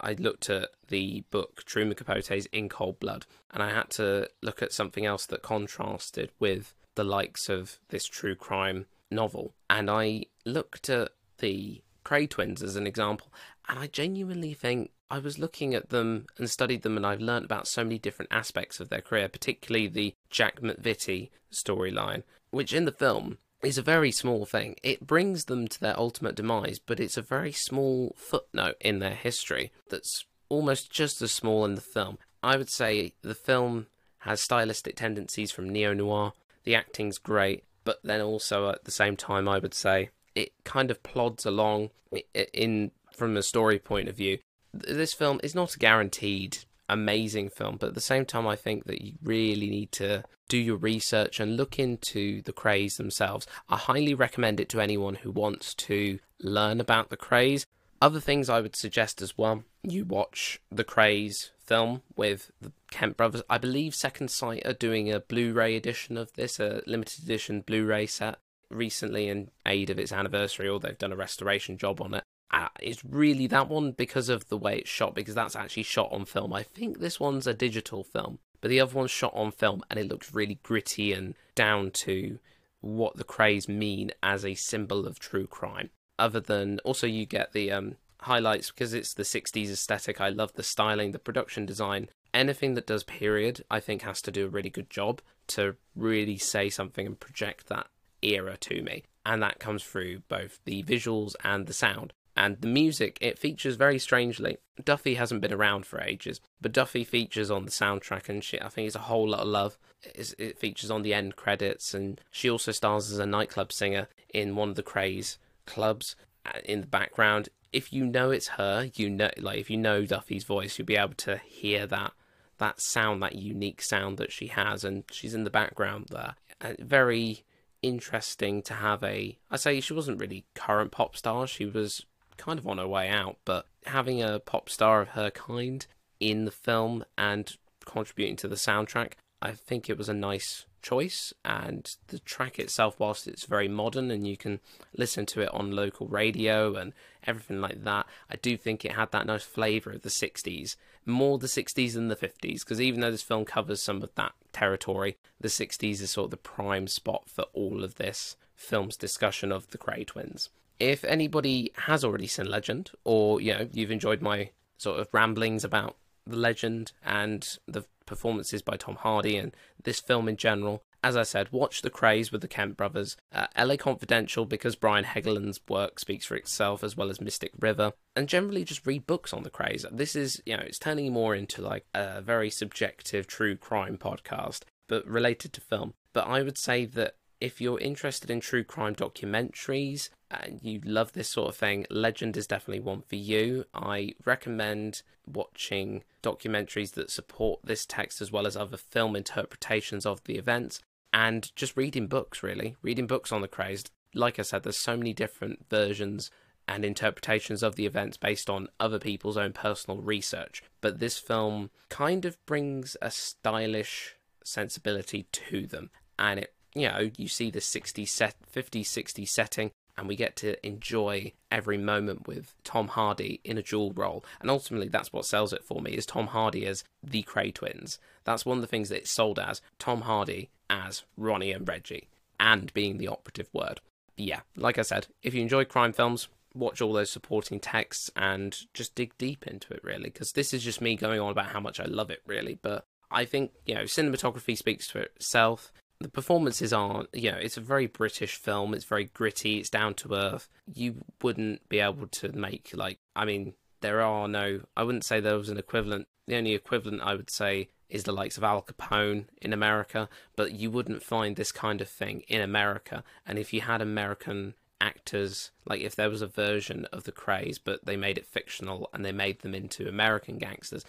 I 0.02 0.14
looked 0.14 0.50
at 0.50 0.70
the 0.90 1.24
book 1.32 1.64
Truman 1.64 1.96
Capote's 1.96 2.48
In 2.52 2.68
Cold 2.68 3.00
Blood, 3.00 3.26
and 3.52 3.64
I 3.64 3.70
had 3.70 3.90
to 3.92 4.28
look 4.42 4.62
at 4.62 4.74
something 4.74 5.06
else 5.06 5.26
that 5.28 5.42
contrasted 5.42 6.32
with 6.38 6.76
the 6.96 7.06
likes 7.06 7.48
of 7.48 7.80
this 7.88 8.06
true 8.06 8.36
crime 8.36 8.88
novel. 9.10 9.54
And 9.70 9.90
I 9.90 10.26
looked 10.46 10.90
at 10.90 11.12
the 11.38 11.82
Kray 12.04 12.30
twins 12.30 12.62
as 12.62 12.76
an 12.76 12.88
example, 12.88 13.32
and 13.70 13.80
I 13.80 13.88
genuinely 13.88 14.54
think 14.54 14.92
I 15.14 15.20
was 15.20 15.38
looking 15.38 15.76
at 15.76 15.90
them 15.90 16.26
and 16.40 16.50
studied 16.50 16.82
them, 16.82 16.98
and 16.98 17.06
I've 17.06 17.22
learned 17.22 17.46
about 17.46 17.68
so 17.68 17.84
many 17.84 18.00
different 18.00 18.34
aspects 18.34 18.80
of 18.80 18.90
their 18.90 19.00
career, 19.00 19.30
particularly 19.30 19.86
the 19.86 20.16
Jack 20.32 20.60
McVitie 20.60 21.30
storyline, 21.52 22.24
which 22.50 22.74
in 22.74 22.86
the 22.86 22.92
film 22.92 23.38
is 23.62 23.78
a 23.78 23.84
very 23.84 24.12
small 24.12 24.48
thing. 24.48 24.76
It 24.82 25.06
brings 25.06 25.46
them 25.46 25.68
to 25.68 25.80
their 25.80 26.00
ultimate 26.00 26.34
demise, 26.34 26.80
but 26.80 27.00
it's 27.00 27.16
a 27.16 27.22
very 27.22 27.52
small 27.52 28.16
footnote 28.18 28.76
in 28.82 28.98
their 28.98 29.14
history 29.14 29.72
that's 29.88 30.26
almost 30.50 30.92
just 30.92 31.22
as 31.22 31.32
small 31.32 31.64
in 31.64 31.76
the 31.76 31.82
film. 31.82 32.18
I 32.42 32.58
would 32.58 32.72
say 32.72 33.14
the 33.22 33.36
film 33.36 33.86
has 34.22 34.42
stylistic 34.42 34.96
tendencies 34.96 35.52
from 35.52 35.70
neo 35.70 35.94
noir. 35.94 36.34
The 36.64 36.74
acting's 36.74 37.20
great, 37.20 37.66
but 37.84 38.00
then 38.04 38.22
also 38.22 38.68
at 38.72 38.86
the 38.86 38.92
same 38.92 39.16
time, 39.16 39.48
I 39.48 39.60
would 39.60 39.76
say 39.76 40.10
it 40.34 40.54
kind 40.64 40.90
of 40.90 41.04
plods 41.04 41.46
along 41.46 41.92
in 42.34 42.90
from 43.16 43.38
a 43.38 43.44
story 43.44 43.78
point 43.78 44.10
of 44.10 44.18
view. 44.18 44.40
This 44.74 45.14
film 45.14 45.40
is 45.44 45.54
not 45.54 45.76
a 45.76 45.80
guaranteed 45.80 46.60
amazing 46.90 47.50
film, 47.50 47.78
but 47.80 47.90
at 47.90 47.96
the 47.96 48.02
same 48.02 48.26
time, 48.26 48.48
I 48.48 48.56
think 48.56 48.86
that 48.86 49.02
you 49.02 49.14
really 49.24 49.70
need 49.70 49.92
to 49.94 50.24
do 50.50 50.58
your 50.58 50.78
research 50.78 51.40
and 51.40 51.58
look 51.58 51.80
into 51.80 52.42
the 52.42 52.54
Krays 52.54 52.98
themselves. 52.98 53.48
I 53.70 53.78
highly 53.78 54.14
recommend 54.14 54.60
it 54.60 54.70
to 54.70 54.82
anyone 54.82 55.16
who 55.16 55.32
wants 55.32 55.74
to 55.76 56.20
learn 56.40 56.80
about 56.80 57.10
the 57.10 57.18
Krays. 57.18 57.66
Other 58.02 58.20
things 58.20 58.50
I 58.50 58.62
would 58.62 58.76
suggest 58.76 59.22
as 59.22 59.38
well 59.38 59.64
you 59.84 60.06
watch 60.06 60.60
the 60.72 60.84
Krays 60.84 61.52
film 61.60 62.02
with 62.16 62.52
the 62.62 62.72
Kemp 62.92 63.18
brothers. 63.18 63.44
I 63.50 63.58
believe 63.58 63.96
Second 63.96 64.30
Sight 64.30 64.66
are 64.66 64.74
doing 64.74 65.12
a 65.12 65.20
Blu 65.20 65.54
ray 65.54 65.76
edition 65.76 66.18
of 66.18 66.34
this, 66.34 66.60
a 66.60 66.82
limited 66.86 67.24
edition 67.24 67.62
Blu 67.62 67.86
ray 67.86 68.06
set 68.06 68.38
recently 68.70 69.28
in 69.28 69.52
aid 69.66 69.90
of 69.90 70.00
its 70.00 70.12
anniversary, 70.12 70.68
or 70.68 70.80
they've 70.80 70.98
done 70.98 71.14
a 71.14 71.18
restoration 71.18 71.78
job 71.78 72.02
on 72.02 72.14
it. 72.14 72.24
Uh, 72.54 72.68
it's 72.80 73.04
really 73.04 73.48
that 73.48 73.68
one 73.68 73.92
because 73.92 74.30
of 74.30 74.48
the 74.48 74.58
way 74.58 74.78
it's 74.78 74.90
shot, 74.90 75.16
because 75.16 75.34
that's 75.34 75.56
actually 75.56 75.84
shot 75.84 76.12
on 76.12 76.24
film. 76.24 76.54
I 76.54 76.62
think 76.62 77.00
this 77.00 77.20
one's 77.20 77.48
a 77.48 77.54
digital 77.54 78.04
film, 78.04 78.38
but 78.62 78.70
the 78.70 78.80
other 78.80 78.94
one's 78.94 79.10
shot 79.10 79.34
on 79.36 79.52
film 79.52 79.82
and 79.90 80.00
it 80.00 80.08
looks 80.08 80.36
really 80.36 80.60
gritty 80.62 81.14
and 81.14 81.34
down 81.56 81.90
to 81.92 82.38
what 82.82 83.18
the 83.18 83.24
Krays 83.24 83.68
mean 83.68 84.12
as 84.22 84.46
a 84.46 84.54
symbol 84.54 85.08
of 85.08 85.18
true 85.18 85.48
crime. 85.48 85.90
Other 86.20 86.40
than 86.40 86.80
also, 86.80 87.08
you 87.08 87.26
get 87.26 87.54
the 87.54 87.72
um, 87.72 87.96
highlights 88.22 88.70
because 88.70 88.94
it's 88.94 89.16
the 89.16 89.24
60s 89.24 89.72
aesthetic. 89.72 90.22
I 90.22 90.30
love 90.30 90.54
the 90.54 90.64
styling, 90.64 91.12
the 91.12 91.20
production 91.20 91.66
design. 91.66 92.10
Anything 92.36 92.76
that 92.76 92.86
does 92.86 93.04
period, 93.04 93.64
I 93.72 93.80
think, 93.80 94.04
has 94.04 94.22
to 94.24 94.32
do 94.32 94.46
a 94.46 94.50
really 94.50 94.70
good 94.70 94.92
job 94.92 95.22
to 95.48 95.76
really 95.96 96.38
say 96.38 96.70
something 96.70 97.06
and 97.06 97.20
project 97.20 97.68
that 97.70 97.88
era 98.22 98.58
to 98.58 98.84
me. 98.84 99.06
And 99.26 99.42
that 99.42 99.60
comes 99.60 99.84
through 99.84 100.20
both 100.28 100.60
the 100.66 100.84
visuals 100.84 101.36
and 101.44 101.66
the 101.66 101.74
sound. 101.74 102.14
And 102.36 102.60
the 102.62 102.68
music, 102.68 103.18
it 103.22 103.38
features 103.38 103.76
very 103.76 104.00
strangely. 104.00 104.58
Duffy 104.84 105.16
hasn't 105.16 105.42
been 105.42 105.54
around 105.54 105.86
for 105.86 106.02
ages, 106.02 106.42
but 106.60 106.72
Duffy 106.72 107.04
features 107.04 107.52
on 107.52 107.66
the 107.66 107.72
soundtrack 107.72 108.28
and 108.28 108.44
shit. 108.44 108.64
I 108.64 108.70
think 108.70 108.88
it's 108.88 108.96
a 108.96 109.00
whole 109.00 109.30
lot 109.30 109.42
of 109.42 109.48
love. 109.48 109.78
it 110.04 110.58
features 110.58 110.90
on 110.90 111.04
the 111.04 111.14
end 111.14 111.36
credits, 111.36 111.94
and 111.94 112.20
she 112.32 112.50
also 112.50 112.72
stars 112.72 113.12
as 113.12 113.20
a 113.20 113.26
nightclub 113.26 113.72
singer 113.72 114.08
in 114.34 114.56
one 114.56 114.70
of 114.70 114.76
the 114.76 114.84
Krays 114.84 115.38
clubs 115.66 116.16
uh, 116.46 116.60
in 116.66 116.82
the 116.82 116.88
background. 116.88 117.50
If 117.72 117.94
you 117.94 118.06
know 118.06 118.32
it's 118.32 118.50
her, 118.50 118.90
you 118.96 119.10
know, 119.10 119.30
like 119.38 119.60
if 119.60 119.70
you 119.70 119.78
know 119.78 120.06
Duffy's 120.06 120.44
voice, 120.44 120.78
you'll 120.78 120.86
be 120.86 120.98
able 120.98 121.16
to 121.16 121.38
hear 121.38 121.86
that 121.88 122.14
that 122.58 122.82
sound, 122.82 123.22
that 123.22 123.36
unique 123.36 123.82
sound 123.82 124.18
that 124.18 124.32
she 124.32 124.48
has, 124.48 124.84
and 124.84 125.04
she's 125.12 125.34
in 125.34 125.44
the 125.44 125.50
background 125.50 126.08
there. 126.10 126.36
Very 126.80 127.44
interesting 127.82 128.62
to 128.64 128.74
have 128.74 129.04
a. 129.04 129.38
I 129.52 129.58
say 129.58 129.80
she 129.82 129.94
wasn't 129.94 130.20
really 130.20 130.46
current 130.56 130.92
pop 130.92 131.16
star. 131.16 131.46
She 131.48 131.66
was 131.66 132.06
kind 132.38 132.60
of 132.60 132.68
on 132.68 132.78
her 132.78 132.88
way 132.88 133.10
out, 133.10 133.38
but 133.46 133.68
having 133.86 134.22
a 134.22 134.40
pop 134.40 134.70
star 134.70 135.02
of 135.02 135.10
her 135.10 135.30
kind 135.30 135.86
in 136.20 136.46
the 136.46 136.52
film 136.52 137.04
and 137.18 137.58
contributing 137.86 138.36
to 138.38 138.48
the 138.48 138.56
soundtrack, 138.56 139.14
I 139.42 139.52
think 139.52 139.90
it 139.90 139.98
was 139.98 140.10
a 140.10 140.14
nice 140.14 140.66
choice. 140.82 141.34
And 141.44 141.90
the 142.08 142.20
track 142.20 142.60
itself, 142.60 143.00
whilst 143.00 143.28
it's 143.28 143.46
very 143.46 143.68
modern 143.68 144.12
and 144.12 144.28
you 144.28 144.38
can 144.38 144.60
listen 144.96 145.26
to 145.28 145.42
it 145.42 145.54
on 145.54 145.72
local 145.72 146.08
radio 146.08 146.76
and 146.76 146.94
everything 147.26 147.60
like 147.60 147.84
that, 147.84 148.06
I 148.30 148.36
do 148.36 148.56
think 148.58 148.86
it 148.86 148.94
had 148.94 149.12
that 149.12 149.26
nice 149.26 149.44
flavour 149.44 149.92
of 149.92 150.02
the 150.04 150.10
60s, 150.10 150.76
more 151.06 151.38
the 151.38 151.48
60s 151.48 151.94
than 151.94 152.08
the 152.08 152.16
50s, 152.16 152.60
because 152.60 152.80
even 152.80 153.02
though 153.02 153.12
this 153.12 153.22
film 153.22 153.46
covers 153.46 153.82
some 153.82 154.02
of 154.02 154.14
that 154.16 154.34
territory, 154.52 155.18
the 155.40 155.48
60s 155.48 156.02
is 156.02 156.12
sort 156.12 156.26
of 156.26 156.32
the 156.32 156.38
prime 156.38 156.88
spot 156.88 157.30
for 157.30 157.46
all 157.54 157.84
of 157.84 157.96
this 157.96 158.36
film's 158.56 158.96
discussion 158.96 159.52
of 159.52 159.72
the 159.72 159.78
Kray 159.78 160.06
twins. 160.06 160.50
If 160.80 161.04
anybody 161.04 161.72
has 161.76 162.04
already 162.04 162.28
seen 162.28 162.50
Legend, 162.50 162.92
or 163.04 163.40
you 163.42 163.54
know, 163.54 163.68
you've 163.72 163.92
enjoyed 163.92 164.22
my 164.22 164.50
sort 164.78 165.00
of 165.00 165.08
ramblings 165.14 165.64
about 165.64 165.96
the 166.26 166.36
legend 166.36 166.92
and 167.04 167.58
the 167.68 167.84
performances 168.06 168.62
by 168.62 168.78
Tom 168.78 168.96
Hardy 168.96 169.38
and 169.38 169.56
this 169.84 170.00
film 170.00 170.28
in 170.28 170.38
general, 170.38 170.84
as 171.04 171.18
I 171.18 171.24
said, 171.24 171.52
watch 171.52 171.82
The 171.82 171.90
Krays 171.90 172.32
with 172.32 172.42
the 172.42 172.48
Kemp 172.48 172.78
brothers, 172.78 173.18
uh, 173.34 173.48
LA 173.60 173.76
Confidential 173.76 174.46
because 174.46 174.76
Brian 174.76 175.04
Helgeland's 175.04 175.60
work 175.68 176.00
speaks 176.00 176.26
for 176.26 176.36
itself, 176.36 176.84
as 176.84 176.96
well 176.96 177.10
as 177.10 177.20
Mystic 177.20 177.52
River, 177.60 177.92
and 178.16 178.30
generally 178.30 178.64
just 178.64 178.88
read 178.88 179.06
books 179.06 179.34
on 179.34 179.44
The 179.44 179.50
Krays. 179.50 179.86
This 179.92 180.16
is, 180.16 180.42
you 180.46 180.56
know, 180.56 180.64
it's 180.64 180.80
turning 180.80 181.12
more 181.12 181.36
into 181.36 181.62
like 181.62 181.86
a 181.94 182.22
very 182.22 182.50
subjective 182.50 183.28
true 183.28 183.58
crime 183.58 183.98
podcast, 183.98 184.62
but 184.88 185.06
related 185.06 185.52
to 185.54 185.62
film. 185.62 185.94
But 186.14 186.28
I 186.28 186.42
would 186.42 186.58
say 186.58 186.86
that 186.86 187.16
if 187.44 187.60
you're 187.60 187.80
interested 187.80 188.32
in 188.32 188.40
true 188.40 188.64
crime 188.64 188.96
documentaries 188.96 190.08
and 190.32 190.62
you 190.64 190.80
love 190.86 191.12
this 191.12 191.28
sort 191.28 191.50
of 191.50 191.58
thing, 191.58 191.86
Legend 191.90 192.38
is 192.38 192.48
definitely 192.48 192.80
one 192.80 193.02
for 193.02 193.18
you. 193.18 193.66
I 193.74 194.14
recommend 194.24 195.02
watching 195.28 196.06
documentaries 196.24 196.94
that 196.94 197.12
support 197.12 197.60
this 197.62 197.86
text 197.86 198.22
as 198.22 198.32
well 198.32 198.48
as 198.48 198.56
other 198.56 198.78
film 198.78 199.14
interpretations 199.18 200.06
of 200.06 200.24
the 200.24 200.38
events 200.38 200.80
and 201.12 201.54
just 201.54 201.76
reading 201.76 202.08
books, 202.08 202.42
really. 202.44 202.78
Reading 202.82 203.08
books 203.08 203.30
on 203.34 203.42
the 203.42 203.50
Krays. 203.50 203.90
Like 204.16 204.40
I 204.40 204.44
said, 204.44 204.64
there's 204.64 204.78
so 204.78 204.96
many 204.96 205.12
different 205.12 205.66
versions 205.70 206.32
and 206.66 206.86
interpretations 206.86 207.62
of 207.62 207.76
the 207.76 207.86
events 207.86 208.16
based 208.16 208.50
on 208.50 208.70
other 208.80 209.00
people's 209.00 209.36
own 209.36 209.52
personal 209.52 210.00
research. 210.00 210.64
But 210.80 211.00
this 211.00 211.18
film 211.20 211.72
kind 211.90 212.24
of 212.24 212.38
brings 212.46 212.96
a 213.02 213.12
stylish 213.12 214.16
sensibility 214.46 215.24
to 215.34 215.68
them. 215.68 215.90
And 216.18 216.40
it, 216.40 216.54
you 216.76 216.88
know, 216.88 217.12
you 217.18 217.28
see 217.28 217.52
the 217.52 217.60
60s, 217.60 218.08
set, 218.10 218.36
50s, 218.54 218.86
60s 218.86 219.30
setting, 219.30 219.72
and 219.98 220.08
we 220.08 220.16
get 220.16 220.36
to 220.38 220.66
enjoy 220.66 221.34
every 221.52 221.78
moment 221.78 222.28
with 222.28 222.56
Tom 222.64 222.88
Hardy 222.88 223.40
in 223.44 223.58
a 223.58 223.62
dual 223.62 223.92
role. 223.94 224.26
And 224.42 224.50
ultimately, 224.50 224.88
that's 224.88 225.14
what 225.14 225.26
sells 225.26 225.54
it 225.54 225.64
for 225.64 225.82
me: 225.82 225.92
is 225.92 226.06
Tom 226.06 226.28
Hardy 226.28 226.66
as 226.66 226.84
the 227.04 227.24
Kray 227.24 227.54
twins. 227.54 228.00
That's 228.24 228.46
one 228.46 228.58
of 228.58 228.62
the 228.62 228.68
things 228.68 228.90
that 228.90 229.00
it's 229.00 229.12
sold 229.12 229.38
as: 229.40 229.62
Tom 229.78 230.02
Hardy 230.02 230.50
as 230.70 231.04
Ronnie 231.18 231.52
and 231.52 231.68
Reggie, 231.68 232.10
and 232.40 232.74
being 232.74 232.98
the 232.98 233.08
operative 233.08 233.50
word. 233.54 233.82
Yeah, 234.18 234.42
like 234.56 234.78
I 234.78 234.84
said, 234.84 235.08
if 235.22 235.34
you 235.34 235.42
enjoy 235.42 235.66
crime 235.66 235.94
films, 235.94 236.28
watch 236.56 236.82
all 236.82 236.94
those 236.94 237.10
supporting 237.10 237.60
texts 237.60 238.12
and 238.16 238.56
just 238.74 238.96
dig 238.96 239.18
deep 239.18 239.46
into 239.48 239.74
it, 239.74 239.84
really, 239.84 240.10
because 240.10 240.32
this 240.32 240.54
is 240.54 240.64
just 240.64 240.82
me 240.82 240.96
going 240.96 241.20
on 241.20 241.32
about 241.32 241.48
how 241.48 241.60
much 241.60 241.80
I 241.80 241.86
love 241.86 242.10
it, 242.10 242.22
really. 242.26 242.58
But 242.60 242.86
I 243.12 243.26
think 243.26 243.52
you 243.66 243.76
know, 243.76 243.84
cinematography 243.84 244.58
speaks 244.58 244.90
for 244.90 245.02
itself 245.02 245.72
the 246.04 246.10
performances 246.10 246.74
aren't, 246.74 247.10
you 247.14 247.32
know, 247.32 247.38
it's 247.38 247.58
a 247.58 247.62
very 247.62 247.88
British 247.88 248.36
film. 248.36 248.74
It's 248.74 248.86
very 248.86 249.06
gritty. 249.06 249.58
It's 249.58 249.70
down 249.70 249.94
to 249.96 250.14
earth. 250.14 250.50
You 250.72 251.04
wouldn't 251.22 251.68
be 251.70 251.80
able 251.80 252.08
to 252.08 252.32
make 252.32 252.72
like, 252.74 253.00
I 253.16 253.26
mean, 253.26 253.54
there 253.82 254.02
are 254.02 254.28
no, 254.28 254.62
I 254.78 254.84
wouldn't 254.84 255.06
say 255.06 255.20
there 255.20 255.38
was 255.38 255.50
an 255.50 255.58
equivalent. 255.58 256.08
The 256.28 256.38
only 256.38 256.54
equivalent 256.54 257.02
I 257.02 257.16
would 257.16 257.30
say 257.30 257.70
is 257.90 258.04
the 258.04 258.12
likes 258.12 258.38
of 258.38 258.44
Al 258.44 258.62
Capone 258.62 259.26
in 259.42 259.54
America, 259.54 260.10
but 260.36 260.54
you 260.54 260.72
wouldn't 260.72 261.04
find 261.04 261.36
this 261.36 261.52
kind 261.52 261.82
of 261.82 261.90
thing 261.90 262.22
in 262.28 262.42
America. 262.42 263.04
And 263.26 263.38
if 263.38 263.54
you 263.54 263.62
had 263.62 263.82
American 263.82 264.56
actors, 264.82 265.52
like 265.66 265.82
if 265.82 265.96
there 265.96 266.10
was 266.10 266.22
a 266.22 266.28
version 266.28 266.86
of 266.92 267.04
the 267.06 267.12
Krays 267.12 267.58
but 267.64 267.86
they 267.86 267.96
made 267.96 268.18
it 268.18 268.26
fictional 268.26 268.90
and 268.94 269.06
they 269.06 269.12
made 269.12 269.42
them 269.42 269.56
into 269.56 269.88
American 269.88 270.38
gangsters, 270.38 270.84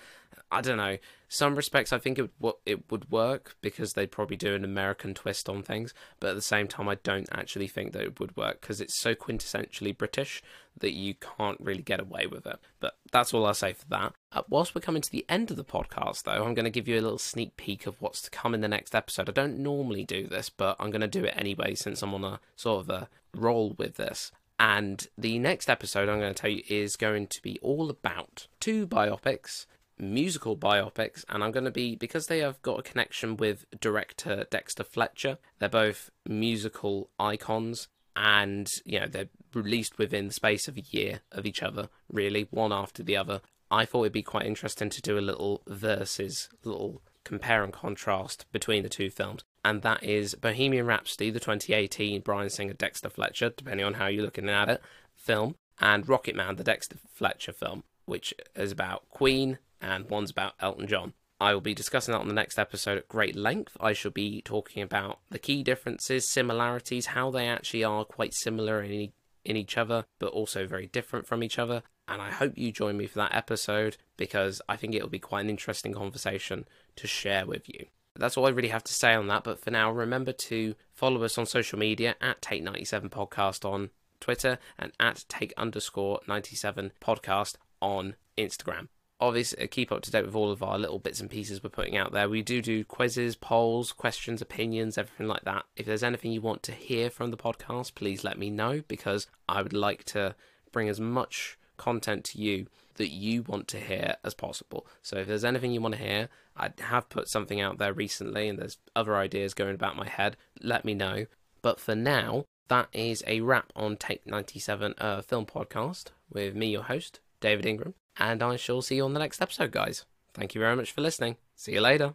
I 0.51 0.61
don't 0.61 0.77
know. 0.77 0.99
Some 1.29 1.57
respects, 1.57 1.93
I 1.93 1.99
think 1.99 2.19
it 2.19 2.31
would, 2.39 2.55
it 2.65 2.91
would 2.91 3.11
work 3.11 3.57
because 3.61 3.95
they'd 3.95 4.13
probably 4.13 4.37
do 4.37 4.55
an 4.55 4.65
American 4.65 5.15
twist 5.15 5.49
on 5.49 5.63
things. 5.63 5.93
But 6.21 6.31
at 6.31 6.37
the 6.37 6.43
same 6.43 6.69
time, 6.69 6.89
I 6.89 6.97
don't 6.97 7.29
actually 7.33 7.67
think 7.67 7.93
that 7.93 8.03
it 8.03 8.21
would 8.21 8.37
work 8.37 8.61
because 8.61 8.81
it's 8.81 9.01
so 9.01 9.15
quintessentially 9.15 9.97
British 9.97 10.43
that 10.79 10.93
you 10.93 11.15
can't 11.15 11.61
really 11.61 11.83
get 11.83 12.01
away 12.01 12.27
with 12.27 12.47
it. 12.47 12.59
But 12.79 12.97
that's 13.11 13.35
all 13.35 13.47
I'll 13.47 13.55
say 13.55 13.73
for 13.73 13.87
that. 13.89 14.15
Uh, 14.31 14.43
whilst 14.49 14.75
we're 14.75 14.81
coming 14.81 15.03
to 15.03 15.11
the 15.11 15.27
end 15.29 15.51
of 15.51 15.57
the 15.57 15.65
podcast, 15.65 16.23
though, 16.23 16.45
I'm 16.45 16.55
going 16.55 16.65
to 16.65 16.71
give 16.71 16.87
you 16.87 17.01
a 17.01 17.03
little 17.03 17.19
sneak 17.19 17.57
peek 17.57 17.87
of 17.87 18.01
what's 18.01 18.23
to 18.23 18.31
come 18.31 18.55
in 18.55 18.61
the 18.61 18.69
next 18.69 18.95
episode. 18.95 19.29
I 19.29 19.33
don't 19.33 19.59
normally 19.59 20.05
do 20.05 20.27
this, 20.27 20.51
but 20.51 20.77
I'm 20.79 20.91
going 20.91 21.01
to 21.01 21.09
do 21.09 21.25
it 21.25 21.35
anyway 21.37 21.75
since 21.75 22.03
I'm 22.03 22.15
on 22.15 22.25
a 22.25 22.41
sort 22.55 22.85
of 22.85 22.91
a 22.91 23.09
roll 23.35 23.75
with 23.77 23.97
this. 23.97 24.31
And 24.59 25.09
the 25.19 25.39
next 25.39 25.69
episode 25.69 26.09
I'm 26.09 26.21
going 26.21 26.33
to 26.33 26.41
tell 26.41 26.51
you 26.51 26.63
is 26.69 26.97
going 26.97 27.27
to 27.29 27.43
be 27.43 27.59
all 27.61 27.91
about 27.91 28.47
two 28.61 28.87
biopics 28.87 29.67
musical 29.99 30.57
biopics, 30.57 31.25
and 31.29 31.43
I'm 31.43 31.53
going 31.53 31.65
to 31.65 31.71
be 31.71 31.97
because 31.97 32.27
they 32.27 32.41
have 32.41 32.61
got 32.63 32.81
a 32.81 32.83
connection 32.83 33.37
with 33.37 33.65
director 33.81 34.47
Dexter 34.51 34.85
Fletcher. 34.85 35.39
They're 35.59 35.69
both 35.69 36.11
musical 36.27 37.11
icons, 37.19 37.89
and 38.17 38.71
you 38.85 39.01
know 39.01 39.07
they're 39.07 39.29
released 39.55 39.99
within 39.99 40.29
the 40.29 40.35
space 40.35 40.69
of 40.69 40.77
a 40.77 40.85
year 40.91 41.21
of 41.33 41.47
each 41.47 41.63
other, 41.63 41.89
really, 42.11 42.49
one 42.51 42.73
after 42.73 43.03
the 43.03 43.17
other. 43.17 43.41
I 43.71 43.85
thought 43.85 44.03
it'd 44.03 44.13
be 44.13 44.23
quite 44.23 44.47
interesting 44.47 44.91
to 44.91 45.03
do 45.03 45.19
a 45.19 45.21
little 45.21 45.63
versus, 45.67 46.49
little 46.65 47.03
compare 47.25 47.65
and 47.65 47.73
contrast 47.73 48.47
between 48.53 48.83
the 48.83 48.89
two 48.89 49.11
films, 49.11 49.43
and 49.65 49.83
that 49.83 50.03
is 50.03 50.35
Bohemian 50.35 50.87
Rhapsody, 50.87 51.31
the 51.31 51.41
2018 51.41 52.21
Bryan 52.21 52.51
Singer 52.51 52.75
Dexter 52.75 53.09
Fletcher, 53.09 53.51
depending 53.57 53.87
on 53.87 53.95
how 53.95 54.07
you're 54.07 54.25
looking 54.25 54.49
at 54.49 54.69
it, 54.69 54.83
film, 55.15 55.57
and 55.81 56.07
Rocketman, 56.07 56.57
the 56.57 56.65
Dexter 56.65 56.97
Fletcher 57.13 57.53
film, 57.53 57.85
which 58.05 58.35
is 58.55 58.71
about 58.71 59.09
Queen 59.09 59.59
and 59.85 60.09
one's 60.09 60.31
about 60.31 60.55
Elton 60.61 60.87
John. 60.87 61.13
I 61.41 61.53
will 61.53 61.61
be 61.61 61.75
discussing 61.75 62.13
that 62.13 62.21
on 62.21 62.29
the 62.29 62.35
next 62.35 62.59
episode 62.59 62.97
at 62.97 63.09
great 63.09 63.37
length. 63.37 63.77
I 63.81 63.93
shall 63.93 64.11
be 64.11 64.41
talking 64.43 64.83
about 64.83 65.19
the 65.31 65.39
key 65.39 65.63
differences, 65.63 66.29
similarities, 66.29 67.07
how 67.07 67.31
they 67.31 67.49
actually 67.49 67.85
are 67.85 68.05
quite 68.05 68.35
similar 68.35 68.83
in, 68.83 69.13
in 69.45 69.57
each 69.57 69.77
other, 69.77 70.07
but 70.19 70.33
also 70.33 70.67
very 70.67 70.87
different 70.87 71.27
from 71.27 71.43
each 71.43 71.59
other. 71.59 71.83
And 72.07 72.23
I 72.23 72.31
hope 72.31 72.57
you 72.57 72.71
join 72.73 72.97
me 72.97 73.07
for 73.07 73.19
that 73.19 73.35
episode 73.35 73.97
because 74.17 74.63
I 74.69 74.77
think 74.77 74.95
it'll 74.95 75.09
be 75.09 75.19
quite 75.19 75.43
an 75.43 75.51
interesting 75.51 75.93
conversation 75.93 76.67
to 76.97 77.07
share 77.07 77.47
with 77.47 77.69
you. 77.69 77.87
That's 78.17 78.37
all 78.37 78.47
I 78.47 78.51
really 78.51 78.69
have 78.69 78.85
to 78.85 78.95
say 78.95 79.13
on 79.15 79.27
that. 79.27 79.43
But 79.43 79.59
for 79.59 79.71
now, 79.71 79.91
remember 79.91 80.33
to 80.33 80.75
follow 80.93 81.25
us 81.25 81.37
on 81.37 81.47
social 81.47 81.79
media 81.79 82.15
at 82.21 82.41
Take97 82.41 83.11
Podcast 83.11 83.69
on 83.69 83.91
Twitter 84.21 84.59
and 84.79 84.93
at 85.01 85.25
Take 85.29 85.53
underscore 85.57 86.21
97 86.29 86.93
Podcast 87.03 87.57
on 87.83 88.15
Instagram 88.39 88.89
obviously 89.21 89.65
uh, 89.65 89.67
keep 89.71 89.93
up 89.93 90.03
to 90.03 90.11
date 90.11 90.27
with 90.27 90.35
all 90.35 90.51
of 90.51 90.63
our 90.63 90.79
little 90.79 90.99
bits 90.99 91.21
and 91.21 91.31
pieces 91.31 91.63
we're 91.63 91.71
putting 91.71 91.97
out 91.97 92.13
there. 92.13 92.29
We 92.29 92.43
do 92.43 92.61
do 92.61 92.85
quizzes, 92.85 93.37
polls, 93.37 93.93
questions, 93.93 94.43
opinions, 94.43 94.99
everything 94.99 95.29
like 95.29 95.45
that. 95.45 95.65
If 95.77 95.87
there's 95.87 96.03
anything 96.03 96.33
you 96.33 96.41
want 96.41 96.63
to 96.65 96.73
hear 96.73 97.11
from 97.11 97.31
the 97.31 97.37
podcast, 97.37 97.95
please 97.95 98.25
let 98.25 98.39
me 98.39 98.51
know 98.51 98.83
because 98.89 99.27
I 99.49 99.63
would 99.63 99.73
like 99.73 100.05
to 100.05 100.35
bring 100.73 100.89
as 100.89 101.01
much 101.01 101.59
content 101.77 102.25
to 102.25 102.39
you 102.41 102.67
that 102.97 103.11
you 103.11 103.43
want 103.43 103.67
to 103.69 103.81
hear 103.81 104.17
as 104.25 104.35
possible. 104.35 104.87
So 105.03 105.17
if 105.17 105.27
there's 105.27 105.45
anything 105.45 105.73
you 105.73 105.81
want 105.81 105.97
to 105.97 106.01
hear, 106.01 106.29
I 106.57 106.71
have 106.79 107.09
put 107.09 107.29
something 107.29 107.61
out 107.61 107.79
there 107.79 107.93
recently 107.93 108.49
and 108.49 108.59
there's 108.59 108.79
other 108.95 109.17
ideas 109.17 109.55
going 109.55 109.75
about 109.75 109.97
my 109.97 110.09
head, 110.09 110.37
let 110.61 110.85
me 110.85 110.95
know. 110.95 111.27
But 111.63 111.81
for 111.81 111.97
now, 111.97 112.45
that 112.69 112.89
is 112.93 113.25
a 113.27 113.41
wrap 113.41 113.73
on 113.75 113.97
Take 113.97 114.27
97 114.27 114.95
uh, 114.99 115.23
Film 115.23 115.47
Podcast 115.47 116.07
with 116.31 116.55
me, 116.55 116.69
your 116.69 116.85
host, 116.85 117.21
David 117.41 117.67
Ingram 117.67 117.95
and 118.19 118.43
I 118.43 118.57
shall 118.57 118.83
see 118.83 118.97
you 118.97 119.05
on 119.05 119.15
the 119.15 119.21
next 119.21 119.41
episode, 119.41 119.71
guys. 119.71 120.05
Thank 120.33 120.55
you 120.55 120.61
very 120.61 120.77
much 120.77 120.93
for 120.93 121.01
listening. 121.01 121.37
See 121.55 121.73
you 121.73 121.81
later. 121.81 122.15